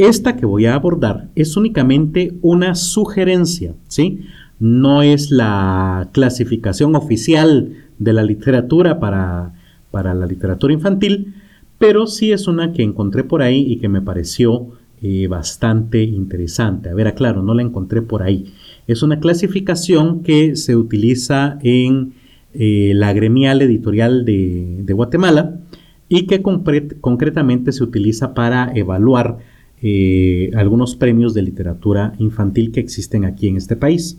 Esta 0.00 0.34
que 0.34 0.46
voy 0.46 0.64
a 0.64 0.76
abordar 0.76 1.28
es 1.34 1.58
únicamente 1.58 2.32
una 2.40 2.74
sugerencia, 2.74 3.74
¿sí? 3.86 4.20
No 4.58 5.02
es 5.02 5.30
la 5.30 6.08
clasificación 6.12 6.96
oficial 6.96 7.74
de 7.98 8.14
la 8.14 8.22
literatura 8.22 8.98
para, 8.98 9.52
para 9.90 10.14
la 10.14 10.24
literatura 10.24 10.72
infantil, 10.72 11.34
pero 11.76 12.06
sí 12.06 12.32
es 12.32 12.48
una 12.48 12.72
que 12.72 12.82
encontré 12.82 13.24
por 13.24 13.42
ahí 13.42 13.62
y 13.70 13.76
que 13.76 13.90
me 13.90 14.00
pareció 14.00 14.68
eh, 15.02 15.26
bastante 15.26 16.02
interesante. 16.02 16.88
A 16.88 16.94
ver, 16.94 17.06
aclaro, 17.06 17.42
no 17.42 17.52
la 17.52 17.60
encontré 17.60 18.00
por 18.00 18.22
ahí. 18.22 18.54
Es 18.86 19.02
una 19.02 19.20
clasificación 19.20 20.22
que 20.22 20.56
se 20.56 20.76
utiliza 20.76 21.58
en 21.62 22.14
eh, 22.54 22.92
la 22.94 23.12
gremial 23.12 23.60
editorial 23.60 24.24
de, 24.24 24.82
Guatemala 24.94 25.60
y 26.08 26.26
que 26.26 26.40
concretamente 26.40 27.72
se 27.72 27.84
utiliza 27.84 28.32
para 28.32 28.72
evaluar 28.74 29.59
eh, 29.82 30.50
algunos 30.54 30.94
premios 30.94 31.32
de 31.32 31.42
literatura 31.42 32.12
infantil 32.18 32.70
que 32.70 32.80
existen 32.80 33.24
aquí 33.24 33.48
en 33.48 33.56
este 33.56 33.76
país. 33.76 34.18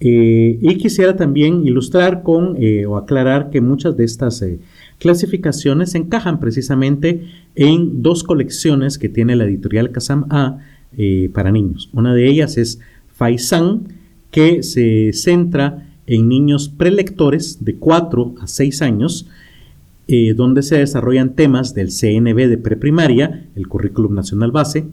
Eh, 0.00 0.58
y 0.60 0.76
quisiera 0.76 1.14
también 1.14 1.66
ilustrar 1.66 2.22
con 2.22 2.56
eh, 2.58 2.86
o 2.86 2.96
aclarar 2.96 3.50
que 3.50 3.60
muchas 3.60 3.96
de 3.96 4.04
estas 4.04 4.44
clasificaciones 4.98 5.94
encajan 5.94 6.40
precisamente 6.40 7.24
en 7.54 8.02
dos 8.02 8.24
colecciones 8.24 8.98
que 8.98 9.08
tiene 9.08 9.36
la 9.36 9.44
editorial 9.44 9.92
Kazam 9.92 10.26
A 10.30 10.58
para 11.32 11.52
niños. 11.52 11.88
Una 11.92 12.12
de 12.14 12.28
ellas 12.28 12.58
es 12.58 12.80
Faisan, 13.14 13.84
que 14.32 14.64
se 14.64 15.12
centra 15.12 15.86
en 16.06 16.28
niños 16.28 16.68
prelectores 16.68 17.64
de 17.64 17.76
4 17.76 18.34
a 18.40 18.46
6 18.48 18.82
años 18.82 19.28
eh, 20.12 20.34
donde 20.34 20.62
se 20.62 20.76
desarrollan 20.76 21.36
temas 21.36 21.72
del 21.72 21.92
CNB 21.92 22.48
de 22.48 22.58
preprimaria, 22.58 23.46
el 23.54 23.68
Currículum 23.68 24.12
Nacional 24.12 24.50
Base, 24.50 24.88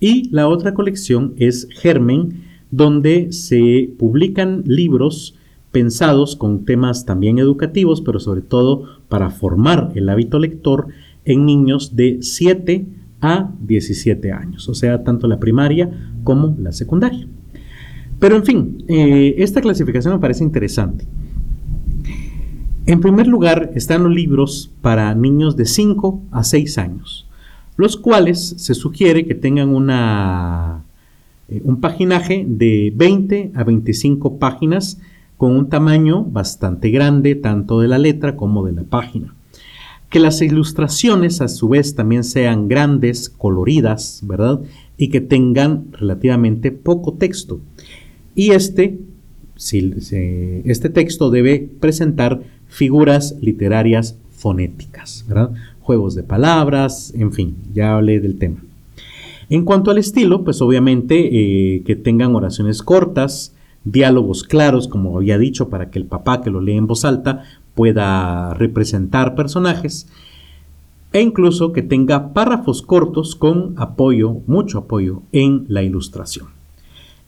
y 0.00 0.30
la 0.30 0.48
otra 0.48 0.72
colección 0.72 1.34
es 1.36 1.68
Germen, 1.70 2.44
donde 2.70 3.32
se 3.32 3.92
publican 3.98 4.62
libros 4.64 5.34
pensados 5.72 6.36
con 6.36 6.64
temas 6.64 7.04
también 7.04 7.38
educativos, 7.38 8.00
pero 8.00 8.18
sobre 8.18 8.40
todo 8.40 8.84
para 9.10 9.28
formar 9.28 9.92
el 9.94 10.08
hábito 10.08 10.38
lector 10.38 10.88
en 11.26 11.44
niños 11.44 11.94
de 11.94 12.22
7 12.22 12.86
a 13.20 13.52
17 13.60 14.32
años, 14.32 14.70
o 14.70 14.74
sea, 14.74 15.04
tanto 15.04 15.28
la 15.28 15.38
primaria 15.38 16.14
como 16.24 16.56
la 16.58 16.72
secundaria. 16.72 17.28
Pero 18.18 18.36
en 18.36 18.44
fin, 18.46 18.84
eh, 18.88 19.34
esta 19.36 19.60
clasificación 19.60 20.14
me 20.14 20.20
parece 20.20 20.42
interesante. 20.44 21.06
En 22.84 23.00
primer 23.00 23.28
lugar 23.28 23.70
están 23.76 24.02
los 24.02 24.12
libros 24.12 24.72
para 24.80 25.14
niños 25.14 25.56
de 25.56 25.66
5 25.66 26.20
a 26.32 26.42
6 26.42 26.78
años, 26.78 27.28
los 27.76 27.96
cuales 27.96 28.54
se 28.58 28.74
sugiere 28.74 29.24
que 29.24 29.36
tengan 29.36 29.68
una, 29.68 30.82
eh, 31.48 31.60
un 31.62 31.80
paginaje 31.80 32.44
de 32.46 32.92
20 32.94 33.52
a 33.54 33.62
25 33.62 34.38
páginas 34.38 35.00
con 35.36 35.52
un 35.52 35.68
tamaño 35.68 36.24
bastante 36.24 36.90
grande 36.90 37.36
tanto 37.36 37.78
de 37.78 37.86
la 37.86 37.98
letra 37.98 38.34
como 38.34 38.64
de 38.64 38.72
la 38.72 38.82
página. 38.82 39.32
Que 40.08 40.18
las 40.18 40.42
ilustraciones 40.42 41.40
a 41.40 41.46
su 41.46 41.68
vez 41.68 41.94
también 41.94 42.24
sean 42.24 42.66
grandes, 42.66 43.28
coloridas, 43.28 44.22
¿verdad? 44.24 44.60
Y 44.96 45.08
que 45.08 45.20
tengan 45.20 45.84
relativamente 45.92 46.72
poco 46.72 47.14
texto. 47.14 47.60
Y 48.34 48.50
este, 48.50 48.98
si, 49.54 49.94
este 50.64 50.90
texto 50.90 51.30
debe 51.30 51.70
presentar 51.78 52.42
figuras 52.72 53.36
literarias 53.40 54.16
fonéticas. 54.30 55.26
Juegos 55.82 56.14
de 56.14 56.22
palabras, 56.22 57.12
en 57.14 57.32
fin, 57.32 57.56
ya 57.74 57.94
hablé 57.94 58.18
del 58.18 58.38
tema. 58.38 58.56
En 59.50 59.64
cuanto 59.64 59.90
al 59.90 59.98
estilo, 59.98 60.42
pues 60.42 60.62
obviamente 60.62 61.16
eh, 61.16 61.82
que 61.84 61.96
tengan 61.96 62.34
oraciones 62.34 62.82
cortas, 62.82 63.54
diálogos 63.84 64.42
claros, 64.42 64.88
como 64.88 65.18
había 65.18 65.36
dicho, 65.36 65.68
para 65.68 65.90
que 65.90 65.98
el 65.98 66.06
papá 66.06 66.40
que 66.40 66.50
lo 66.50 66.62
lee 66.62 66.78
en 66.78 66.86
voz 66.86 67.04
alta 67.04 67.42
pueda 67.74 68.54
representar 68.54 69.34
personajes, 69.34 70.08
e 71.12 71.20
incluso 71.20 71.72
que 71.72 71.82
tenga 71.82 72.32
párrafos 72.32 72.80
cortos 72.80 73.36
con 73.36 73.74
apoyo, 73.76 74.38
mucho 74.46 74.78
apoyo 74.78 75.20
en 75.32 75.66
la 75.68 75.82
ilustración. 75.82 76.46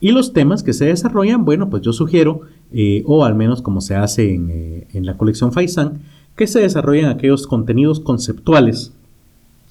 Y 0.01 0.13
los 0.13 0.33
temas 0.33 0.63
que 0.63 0.73
se 0.73 0.87
desarrollan, 0.87 1.45
bueno, 1.45 1.69
pues 1.69 1.83
yo 1.83 1.93
sugiero 1.93 2.43
eh, 2.77 3.05
o 3.07 3.25
al 3.25 3.37
menos 3.37 3.63
como 3.63 3.81
se 3.81 3.95
hace 3.95 4.35
eh, 4.35 4.89
en, 4.93 5.07
la 5.07 5.17
colección 5.17 5.53
Faisan, 5.53 6.01
que 6.35 6.49
se 6.49 6.59
desarrollan 6.59 7.09
aquellos 7.09 7.47
contenidos 7.47 8.01
conceptuales 8.01 8.93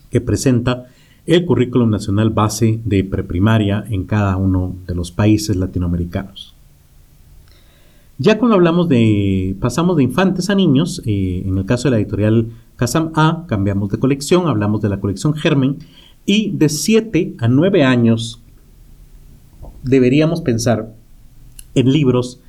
que 0.09 0.21
presenta 0.21 0.87
el 1.25 1.45
currículum 1.45 1.89
nacional 1.89 2.29
base 2.29 2.79
de 2.85 3.03
preprimaria 3.03 3.83
en 3.89 4.05
cada 4.05 4.37
uno 4.37 4.75
de 4.87 4.95
los 4.95 5.11
países 5.11 5.57
latinoamericanos. 5.57 6.55
Ya 8.19 8.37
cuando 8.37 8.55
hablamos 8.55 8.87
de, 8.87 9.57
pasamos 9.59 9.97
de 9.97 10.03
infantes 10.03 10.49
a 10.49 10.55
niños, 10.55 11.01
eh, 11.05 11.43
en 11.45 11.57
el 11.57 11.65
caso 11.65 11.89
de 11.89 11.91
la 11.91 11.97
editorial 11.97 12.47
Casam 12.77 13.11
A, 13.15 13.43
cambiamos 13.47 13.89
de 13.89 13.99
colección, 13.99 14.47
hablamos 14.47 14.81
de 14.81 14.87
la 14.87 15.01
colección 15.01 15.33
Germen, 15.33 15.79
y 16.25 16.51
de 16.51 16.69
7 16.69 17.33
a 17.39 17.49
9 17.49 17.83
años 17.83 18.39
deberíamos 19.83 20.39
pensar 20.39 20.93
en 21.75 21.91
libros 21.91 22.39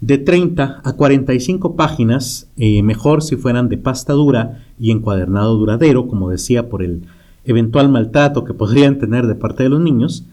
de 0.00 0.18
30 0.18 0.80
a 0.82 0.92
45 0.92 1.76
páginas, 1.76 2.48
eh, 2.56 2.82
mejor 2.82 3.22
si 3.22 3.36
fueran 3.36 3.68
de 3.68 3.76
pasta 3.76 4.12
dura 4.14 4.64
y 4.78 4.90
encuadernado 4.90 5.56
duradero, 5.56 6.08
como 6.08 6.30
decía, 6.30 6.68
por 6.68 6.82
el 6.82 7.02
eventual 7.44 7.90
maltrato 7.90 8.44
que 8.44 8.54
podrían 8.54 8.98
tener 8.98 9.26
de 9.26 9.34
parte 9.34 9.62
de 9.62 9.68
los 9.68 9.80
niños, 9.80 10.24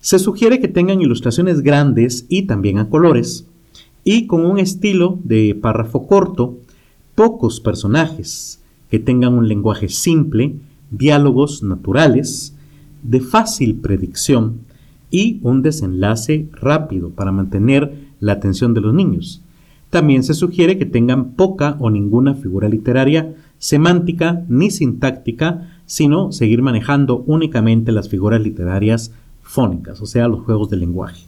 se 0.00 0.18
sugiere 0.18 0.60
que 0.60 0.68
tengan 0.68 1.00
ilustraciones 1.00 1.62
grandes 1.62 2.26
y 2.28 2.42
también 2.42 2.78
a 2.78 2.88
colores, 2.88 3.46
y 4.04 4.26
con 4.26 4.44
un 4.44 4.58
estilo 4.58 5.18
de 5.24 5.54
párrafo 5.60 6.06
corto, 6.06 6.58
pocos 7.14 7.60
personajes, 7.60 8.60
que 8.90 8.98
tengan 8.98 9.34
un 9.34 9.48
lenguaje 9.48 9.88
simple, 9.88 10.56
diálogos 10.90 11.62
naturales, 11.62 12.54
de 13.02 13.20
fácil 13.20 13.76
predicción 13.76 14.60
y 15.10 15.38
un 15.42 15.62
desenlace 15.62 16.48
rápido 16.52 17.10
para 17.10 17.32
mantener 17.32 18.05
la 18.20 18.32
atención 18.32 18.74
de 18.74 18.80
los 18.80 18.94
niños. 18.94 19.42
También 19.90 20.22
se 20.22 20.34
sugiere 20.34 20.78
que 20.78 20.86
tengan 20.86 21.32
poca 21.32 21.76
o 21.78 21.90
ninguna 21.90 22.34
figura 22.34 22.68
literaria, 22.68 23.34
semántica 23.58 24.44
ni 24.48 24.70
sintáctica, 24.70 25.80
sino 25.86 26.32
seguir 26.32 26.62
manejando 26.62 27.22
únicamente 27.26 27.92
las 27.92 28.08
figuras 28.08 28.40
literarias 28.40 29.12
fónicas, 29.42 30.02
o 30.02 30.06
sea, 30.06 30.28
los 30.28 30.40
juegos 30.40 30.70
de 30.70 30.76
lenguaje. 30.76 31.22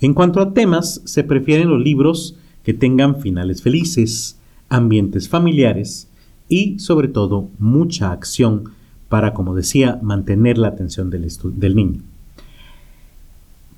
En 0.00 0.14
cuanto 0.14 0.40
a 0.40 0.54
temas, 0.54 1.02
se 1.04 1.24
prefieren 1.24 1.68
los 1.68 1.82
libros 1.82 2.36
que 2.62 2.74
tengan 2.74 3.20
finales 3.20 3.62
felices, 3.62 4.38
ambientes 4.68 5.28
familiares 5.28 6.08
y, 6.48 6.78
sobre 6.78 7.08
todo, 7.08 7.48
mucha 7.58 8.12
acción 8.12 8.70
para, 9.08 9.34
como 9.34 9.54
decía, 9.54 9.98
mantener 10.02 10.58
la 10.58 10.68
atención 10.68 11.10
del, 11.10 11.28
del 11.56 11.76
niño. 11.76 12.00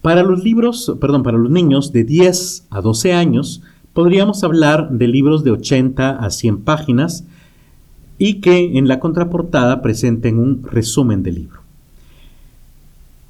Para 0.05 0.23
los 0.23 0.45
libros, 0.45 0.95
perdón, 1.01 1.23
para 1.23 1.39
los 1.39 1.51
niños 1.51 1.91
de 1.91 2.05
10 2.05 2.67
a 2.69 2.83
12 2.83 3.15
años, 3.15 3.63
podríamos 3.95 4.45
hablar 4.45 4.91
de 4.91 5.09
libros 5.09 5.45
de 5.45 5.53
80 5.53 6.19
a 6.19 6.29
100 6.29 6.59
páginas 6.59 7.25
y 8.19 8.43
que 8.43 8.77
en 8.77 8.87
la 8.87 9.01
contraportada 9.01 9.81
presenten 9.81 10.39
un 10.39 10.63
resumen 10.63 11.23
del 11.23 11.37
libro. 11.37 11.61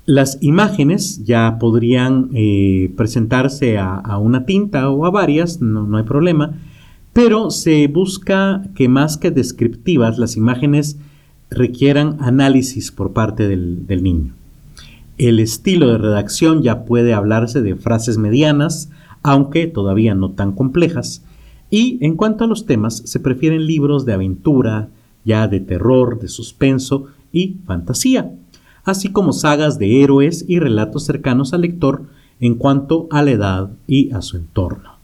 Las 0.05 0.39
imágenes 0.41 1.25
ya 1.25 1.59
podrían 1.61 2.31
eh, 2.35 2.93
presentarse 2.97 3.79
a, 3.79 4.19
una 4.19 4.45
tinta 4.45 4.91
o 4.91 5.07
a 5.07 5.11
varias, 5.11 5.61
no, 5.61 5.97
hay 5.97 6.03
problema, 6.03 6.55
pero 7.13 7.53
se 7.53 7.87
busca 7.87 8.65
que 8.75 8.89
más 8.89 9.17
que 9.17 9.31
descriptivas, 9.31 10.19
las 10.19 10.37
imágenes 10.37 10.99
requieran 11.51 12.17
análisis 12.19 12.91
por 12.91 13.13
parte 13.13 13.47
del 13.47 14.03
niño. 14.03 14.35
El 15.17 15.39
estilo 15.39 15.89
de 15.89 15.99
redacción 15.99 16.63
ya 16.63 16.85
puede 16.85 17.15
hablarse 17.15 17.63
de 17.63 17.77
frases 17.77 18.19
medianas, 18.19 18.91
aunque 19.23 19.69
todavía 19.69 20.15
no 20.15 20.33
tan 20.33 20.53
complejas. 20.53 21.25
Y 21.71 22.05
en 22.05 22.17
cuanto 22.17 22.45
a 22.45 22.47
los 22.49 22.67
temas, 22.67 23.03
se 23.05 23.21
prefieren 23.21 23.67
libros 23.67 24.05
de 24.05 24.13
aventura, 24.13 24.89
ya 25.25 25.47
de 25.47 25.61
terror, 25.61 26.19
de 26.21 26.29
suspenso 26.29 27.07
y 27.33 27.57
fantasía, 27.65 28.33
así 28.85 29.11
como 29.11 29.33
sagas 29.33 29.79
de 29.79 30.03
héroes 30.03 30.45
y 30.49 30.59
relatos 30.59 31.05
cercanos 31.05 31.55
al 31.55 31.63
lector 31.63 32.07
en 32.41 32.57
cuanto 32.57 33.07
a 33.11 33.23
la 33.23 33.31
edad 33.31 33.71
y 33.87 34.11
a 34.13 34.21
su 34.21 34.37
entorno. 34.37 34.95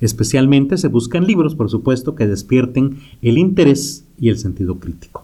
Especialmente 0.00 0.76
se 0.76 0.88
buscan 0.88 1.26
libros, 1.26 1.54
por 1.54 1.70
supuesto, 1.70 2.14
que 2.14 2.26
despierten 2.26 2.98
el 3.22 3.38
interés 3.38 4.04
y 4.20 4.28
el 4.28 4.38
sentido 4.38 4.78
crítico. 4.78 5.23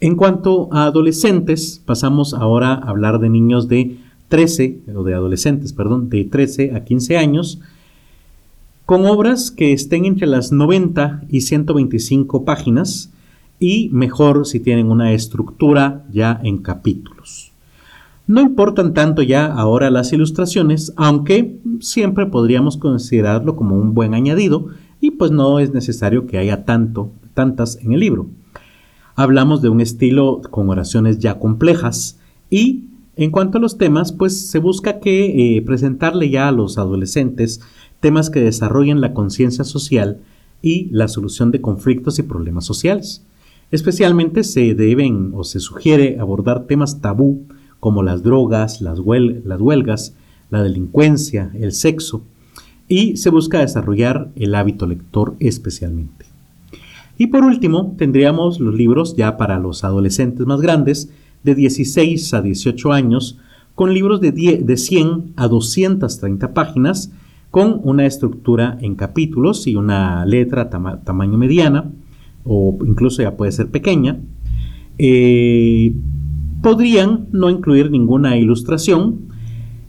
En 0.00 0.14
cuanto 0.14 0.68
a 0.72 0.84
adolescentes, 0.84 1.82
pasamos 1.84 2.32
ahora 2.32 2.72
a 2.72 2.90
hablar 2.90 3.18
de 3.18 3.30
niños 3.30 3.66
de 3.66 3.98
13, 4.28 4.80
o 4.94 5.02
de 5.02 5.14
adolescentes, 5.14 5.72
perdón, 5.72 6.08
de 6.08 6.24
13 6.24 6.76
a 6.76 6.84
15 6.84 7.16
años, 7.16 7.60
con 8.86 9.06
obras 9.06 9.50
que 9.50 9.72
estén 9.72 10.04
entre 10.04 10.26
las 10.26 10.52
90 10.52 11.24
y 11.28 11.40
125 11.40 12.44
páginas 12.44 13.10
y 13.58 13.90
mejor 13.92 14.46
si 14.46 14.60
tienen 14.60 14.90
una 14.90 15.12
estructura 15.12 16.04
ya 16.12 16.40
en 16.44 16.58
capítulos. 16.58 17.50
No 18.28 18.40
importan 18.40 18.94
tanto 18.94 19.22
ya 19.22 19.46
ahora 19.46 19.90
las 19.90 20.12
ilustraciones, 20.12 20.92
aunque 20.96 21.58
siempre 21.80 22.26
podríamos 22.26 22.76
considerarlo 22.76 23.56
como 23.56 23.74
un 23.76 23.94
buen 23.94 24.14
añadido 24.14 24.68
y 25.00 25.12
pues 25.12 25.32
no 25.32 25.58
es 25.58 25.72
necesario 25.72 26.26
que 26.26 26.38
haya 26.38 26.64
tanto, 26.64 27.10
tantas 27.34 27.78
en 27.82 27.92
el 27.94 28.00
libro. 28.00 28.28
Hablamos 29.18 29.62
de 29.62 29.68
un 29.68 29.80
estilo 29.80 30.40
con 30.48 30.70
oraciones 30.70 31.18
ya 31.18 31.40
complejas 31.40 32.20
y 32.50 32.84
en 33.16 33.32
cuanto 33.32 33.58
a 33.58 33.60
los 33.60 33.76
temas, 33.76 34.12
pues 34.12 34.46
se 34.46 34.60
busca 34.60 35.00
que 35.00 35.56
eh, 35.56 35.62
presentarle 35.62 36.30
ya 36.30 36.46
a 36.46 36.52
los 36.52 36.78
adolescentes 36.78 37.60
temas 37.98 38.30
que 38.30 38.38
desarrollen 38.38 39.00
la 39.00 39.14
conciencia 39.14 39.64
social 39.64 40.20
y 40.62 40.86
la 40.92 41.08
solución 41.08 41.50
de 41.50 41.60
conflictos 41.60 42.20
y 42.20 42.22
problemas 42.22 42.64
sociales. 42.64 43.24
Especialmente 43.72 44.44
se 44.44 44.76
deben 44.76 45.32
o 45.34 45.42
se 45.42 45.58
sugiere 45.58 46.20
abordar 46.20 46.68
temas 46.68 47.00
tabú 47.00 47.42
como 47.80 48.04
las 48.04 48.22
drogas, 48.22 48.80
las, 48.80 49.00
las 49.00 49.60
huelgas, 49.60 50.14
la 50.48 50.62
delincuencia, 50.62 51.50
el 51.54 51.72
sexo, 51.72 52.22
y 52.86 53.16
se 53.16 53.30
busca 53.30 53.58
desarrollar 53.58 54.30
el 54.36 54.54
hábito 54.54 54.86
lector 54.86 55.34
especialmente. 55.40 56.27
Y 57.18 57.26
por 57.26 57.44
último, 57.44 57.94
tendríamos 57.98 58.60
los 58.60 58.74
libros 58.74 59.16
ya 59.16 59.36
para 59.36 59.58
los 59.58 59.82
adolescentes 59.82 60.46
más 60.46 60.60
grandes, 60.60 61.12
de 61.42 61.54
16 61.54 62.32
a 62.34 62.42
18 62.42 62.92
años, 62.92 63.38
con 63.74 63.92
libros 63.92 64.20
de, 64.20 64.32
de 64.32 64.76
100 64.76 65.32
a 65.36 65.48
230 65.48 66.54
páginas, 66.54 67.12
con 67.50 67.80
una 67.82 68.06
estructura 68.06 68.78
en 68.80 68.94
capítulos 68.94 69.66
y 69.66 69.74
una 69.74 70.24
letra 70.26 70.70
tamaño 70.70 71.38
mediana, 71.38 71.90
o 72.44 72.78
incluso 72.86 73.22
ya 73.22 73.36
puede 73.36 73.52
ser 73.52 73.68
pequeña. 73.68 74.20
Eh, 74.98 75.94
podrían 76.62 77.26
no 77.32 77.50
incluir 77.50 77.90
ninguna 77.90 78.36
ilustración 78.36 79.28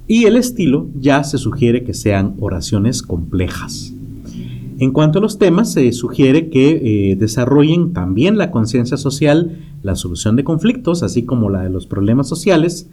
y 0.07 0.25
el 0.25 0.37
estilo 0.37 0.89
ya 0.99 1.23
se 1.23 1.37
sugiere 1.37 1.83
que 1.83 1.93
sean 1.93 2.35
oraciones 2.39 3.01
complejas. 3.01 3.93
En 4.81 4.91
cuanto 4.91 5.19
a 5.19 5.21
los 5.21 5.37
temas, 5.37 5.73
se 5.73 5.91
sugiere 5.91 6.49
que 6.49 7.11
eh, 7.11 7.15
desarrollen 7.17 7.91
también 7.91 8.37
la 8.37 8.49
conciencia 8.49 8.95
social, 8.95 9.57
la 9.83 9.95
solución 9.95 10.37
de 10.37 10.45
conflictos, 10.45 11.03
así 11.03 11.25
como 11.25 11.49
la 11.49 11.63
de 11.63 11.69
los 11.69 11.85
problemas 11.85 12.29
sociales. 12.29 12.89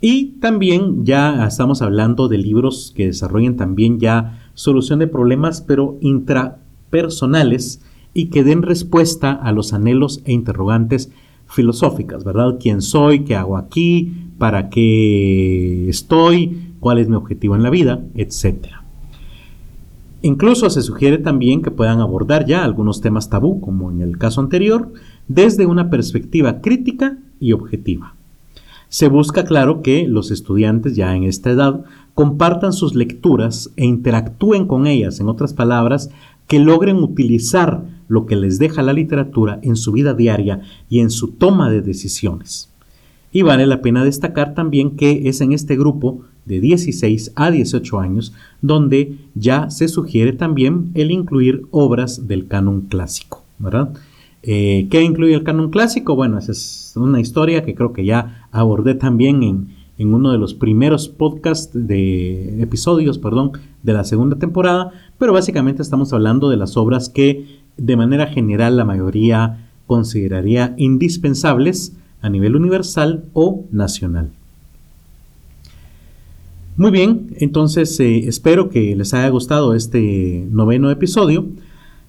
Y 0.00 0.36
también 0.38 1.04
ya 1.04 1.44
estamos 1.44 1.82
hablando 1.82 2.28
de 2.28 2.38
libros 2.38 2.92
que 2.94 3.06
desarrollen 3.06 3.56
también 3.56 3.98
ya 3.98 4.50
solución 4.54 5.00
de 5.00 5.08
problemas, 5.08 5.62
pero 5.62 5.98
intrapersonales 6.00 7.82
y 8.14 8.26
que 8.26 8.44
den 8.44 8.62
respuesta 8.62 9.32
a 9.32 9.50
los 9.50 9.72
anhelos 9.72 10.22
e 10.26 10.32
interrogantes 10.32 11.10
filosóficas, 11.46 12.22
¿verdad? 12.22 12.56
¿Quién 12.60 12.80
soy? 12.82 13.24
¿Qué 13.24 13.34
hago 13.34 13.56
aquí? 13.56 14.30
¿Para 14.38 14.70
qué 14.70 15.88
estoy? 15.88 16.74
¿Cuál 16.78 16.98
es 16.98 17.08
mi 17.08 17.16
objetivo 17.16 17.56
en 17.56 17.64
la 17.64 17.70
vida? 17.70 18.04
Etcétera. 18.14 18.85
Incluso 20.26 20.70
se 20.70 20.82
sugiere 20.82 21.18
también 21.18 21.62
que 21.62 21.70
puedan 21.70 22.00
abordar 22.00 22.46
ya 22.46 22.64
algunos 22.64 23.00
temas 23.00 23.30
tabú, 23.30 23.60
como 23.60 23.92
en 23.92 24.00
el 24.00 24.18
caso 24.18 24.40
anterior, 24.40 24.92
desde 25.28 25.66
una 25.66 25.88
perspectiva 25.88 26.60
crítica 26.60 27.16
y 27.38 27.52
objetiva. 27.52 28.16
Se 28.88 29.06
busca, 29.06 29.44
claro, 29.44 29.82
que 29.82 30.08
los 30.08 30.32
estudiantes 30.32 30.96
ya 30.96 31.14
en 31.14 31.22
esta 31.22 31.50
edad 31.50 31.84
compartan 32.14 32.72
sus 32.72 32.96
lecturas 32.96 33.70
e 33.76 33.84
interactúen 33.84 34.66
con 34.66 34.88
ellas, 34.88 35.20
en 35.20 35.28
otras 35.28 35.54
palabras, 35.54 36.10
que 36.48 36.58
logren 36.58 36.96
utilizar 36.96 37.84
lo 38.08 38.26
que 38.26 38.34
les 38.34 38.58
deja 38.58 38.82
la 38.82 38.94
literatura 38.94 39.60
en 39.62 39.76
su 39.76 39.92
vida 39.92 40.12
diaria 40.12 40.62
y 40.88 40.98
en 40.98 41.10
su 41.10 41.28
toma 41.28 41.70
de 41.70 41.82
decisiones. 41.82 42.68
Y 43.36 43.42
vale 43.42 43.66
la 43.66 43.82
pena 43.82 44.02
destacar 44.02 44.54
también 44.54 44.96
que 44.96 45.28
es 45.28 45.42
en 45.42 45.52
este 45.52 45.76
grupo 45.76 46.22
de 46.46 46.58
16 46.58 47.32
a 47.36 47.50
18 47.50 48.00
años, 48.00 48.32
donde 48.62 49.18
ya 49.34 49.68
se 49.68 49.88
sugiere 49.88 50.32
también 50.32 50.90
el 50.94 51.10
incluir 51.10 51.66
obras 51.70 52.26
del 52.28 52.46
canon 52.46 52.86
clásico, 52.88 53.44
¿verdad? 53.58 53.92
Eh, 54.42 54.86
¿Qué 54.90 55.02
incluye 55.02 55.34
el 55.34 55.44
canon 55.44 55.68
clásico? 55.68 56.16
Bueno, 56.16 56.38
esa 56.38 56.52
es 56.52 56.94
una 56.96 57.20
historia 57.20 57.62
que 57.62 57.74
creo 57.74 57.92
que 57.92 58.06
ya 58.06 58.48
abordé 58.52 58.94
también 58.94 59.42
en, 59.42 59.68
en 59.98 60.14
uno 60.14 60.32
de 60.32 60.38
los 60.38 60.54
primeros 60.54 61.10
podcasts 61.10 61.72
de 61.74 62.62
episodios, 62.62 63.18
perdón, 63.18 63.52
de 63.82 63.92
la 63.92 64.04
segunda 64.04 64.38
temporada, 64.38 64.92
pero 65.18 65.34
básicamente 65.34 65.82
estamos 65.82 66.10
hablando 66.14 66.48
de 66.48 66.56
las 66.56 66.78
obras 66.78 67.10
que 67.10 67.60
de 67.76 67.96
manera 67.98 68.28
general 68.28 68.78
la 68.78 68.86
mayoría 68.86 69.68
consideraría 69.86 70.72
indispensables 70.78 71.92
a 72.26 72.28
nivel 72.28 72.56
universal 72.56 73.24
o 73.32 73.64
nacional. 73.70 74.30
Muy 76.76 76.90
bien, 76.90 77.28
entonces 77.38 77.98
eh, 78.00 78.26
espero 78.26 78.68
que 78.68 78.96
les 78.96 79.14
haya 79.14 79.28
gustado 79.28 79.74
este 79.74 80.44
noveno 80.50 80.90
episodio. 80.90 81.46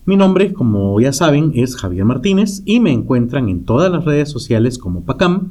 Mi 0.06 0.18
nombre, 0.18 0.54
como 0.54 1.00
ya 1.00 1.14
saben, 1.14 1.52
es 1.54 1.76
Javier 1.76 2.04
Martínez 2.04 2.64
y 2.66 2.80
me 2.80 2.92
encuentran 2.92 3.48
en 3.48 3.64
todas 3.64 3.92
las 3.92 4.06
redes 4.06 4.30
sociales 4.30 4.80
como 4.80 5.04
PACAM. 5.04 5.50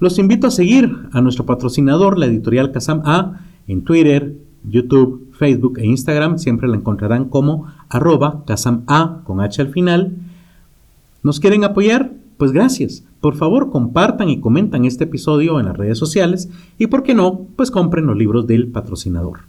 Los 0.00 0.18
invito 0.18 0.48
a 0.48 0.50
seguir 0.50 0.90
a 1.12 1.20
nuestro 1.20 1.46
patrocinador, 1.46 2.18
la 2.18 2.26
editorial 2.26 2.72
Casam 2.72 3.00
A, 3.04 3.40
en 3.68 3.84
Twitter, 3.84 4.34
YouTube, 4.68 5.30
Facebook 5.38 5.78
e 5.78 5.86
Instagram. 5.86 6.38
Siempre 6.38 6.66
la 6.66 6.76
encontrarán 6.76 7.26
como 7.26 7.68
arroba 7.88 8.42
Casam 8.44 8.82
A 8.88 9.20
con 9.24 9.40
H 9.40 9.62
al 9.62 9.68
final. 9.68 10.16
¿Nos 11.22 11.38
quieren 11.38 11.62
apoyar? 11.62 12.10
Pues 12.36 12.52
gracias. 12.52 13.04
Por 13.20 13.36
favor, 13.36 13.70
compartan 13.70 14.28
y 14.28 14.40
comentan 14.40 14.84
este 14.84 15.04
episodio 15.04 15.58
en 15.60 15.66
las 15.66 15.76
redes 15.76 15.98
sociales 15.98 16.48
y, 16.78 16.88
por 16.88 17.02
qué 17.02 17.14
no, 17.14 17.46
pues 17.56 17.70
compren 17.70 18.06
los 18.06 18.16
libros 18.16 18.46
del 18.46 18.68
patrocinador. 18.68 19.40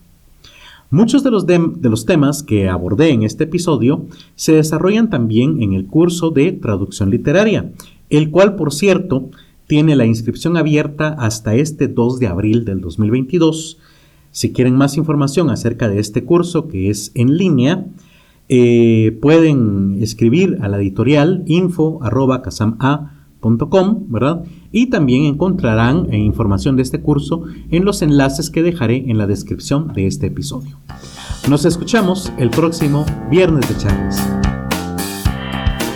Muchos 0.92 1.24
de 1.24 1.32
los, 1.32 1.46
de, 1.48 1.60
los, 1.82 2.06
temas 2.06 2.44
que 2.44 2.70
abordé 2.70 3.10
en 3.10 3.24
este 3.24 3.46
episodio 3.46 4.06
se 4.36 4.54
desarrollan 4.54 5.10
también 5.10 5.62
en 5.62 5.74
el 5.74 5.88
curso 5.88 6.30
de 6.30 6.52
traducción 6.52 7.10
literaria, 7.10 7.72
el 8.10 8.30
cual, 8.30 8.56
por 8.56 8.72
cierto, 8.72 9.30
tiene 9.68 9.96
la 9.96 10.06
inscripción 10.06 10.58
abierta 10.58 11.16
hasta 11.18 11.56
este 11.56 11.88
2 11.88 12.20
de 12.20 12.28
abril 12.28 12.66
del 12.66 12.82
2022. 12.82 13.80
Si 14.32 14.54
quieren 14.54 14.76
más 14.76 14.96
información 14.96 15.50
acerca 15.50 15.90
de 15.90 16.00
este 16.00 16.24
curso 16.24 16.68
que 16.68 16.90
es 16.92 17.12
en 17.16 17.36
línea, 17.36 17.86
eh, 18.48 19.18
pueden 19.22 19.98
escribir 20.02 20.60
a 20.62 20.68
la 20.68 20.78
editorial 20.78 21.44
info.casama.com, 21.48 24.06
¿verdad? 24.08 24.44
Y 24.72 24.88
también 24.88 25.26
encontrarán 25.26 26.12
información 26.14 26.76
de 26.76 26.82
este 26.84 27.02
curso 27.02 27.44
en 27.72 27.86
los 27.86 28.02
enlaces 28.02 28.50
que 28.50 28.64
dejaré 28.64 29.10
en 29.10 29.18
la 29.18 29.28
descripción 29.28 29.94
de 29.94 30.08
este 30.08 30.28
episodio. 30.28 30.78
Nos 31.50 31.66
escuchamos 31.66 32.32
el 32.38 32.50
próximo 32.50 33.06
viernes 33.30 33.70
de 33.70 33.78
charlas. 33.78 34.30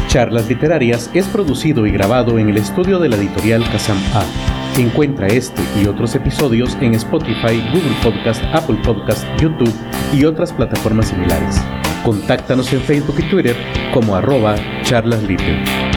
Charlas 0.08 0.50
Literarias 0.50 1.12
es 1.14 1.28
producido 1.28 1.86
y 1.86 1.92
grabado 1.92 2.40
en 2.40 2.50
el 2.50 2.58
estudio 2.58 2.98
de 2.98 3.10
la 3.10 3.16
editorial 3.16 3.64
Casam 3.72 4.00
A. 4.16 4.24
Encuentra 4.80 5.28
este 5.28 5.62
y 5.80 5.86
otros 5.86 6.16
episodios 6.16 6.76
en 6.82 6.96
Spotify, 6.96 7.62
Google 7.72 7.96
Podcast, 8.02 8.44
Apple 8.54 8.80
Podcast, 8.84 9.24
YouTube 9.40 9.72
y 10.14 10.26
otras 10.26 10.52
plataformas 10.52 11.10
similares. 11.10 11.62
Contáctanos 12.04 12.72
en 12.74 12.82
Facebook 12.82 13.16
y 13.20 13.30
Twitter 13.30 13.56
como 13.94 14.16
arroba 14.16 14.56
charlasliter. 14.84 15.89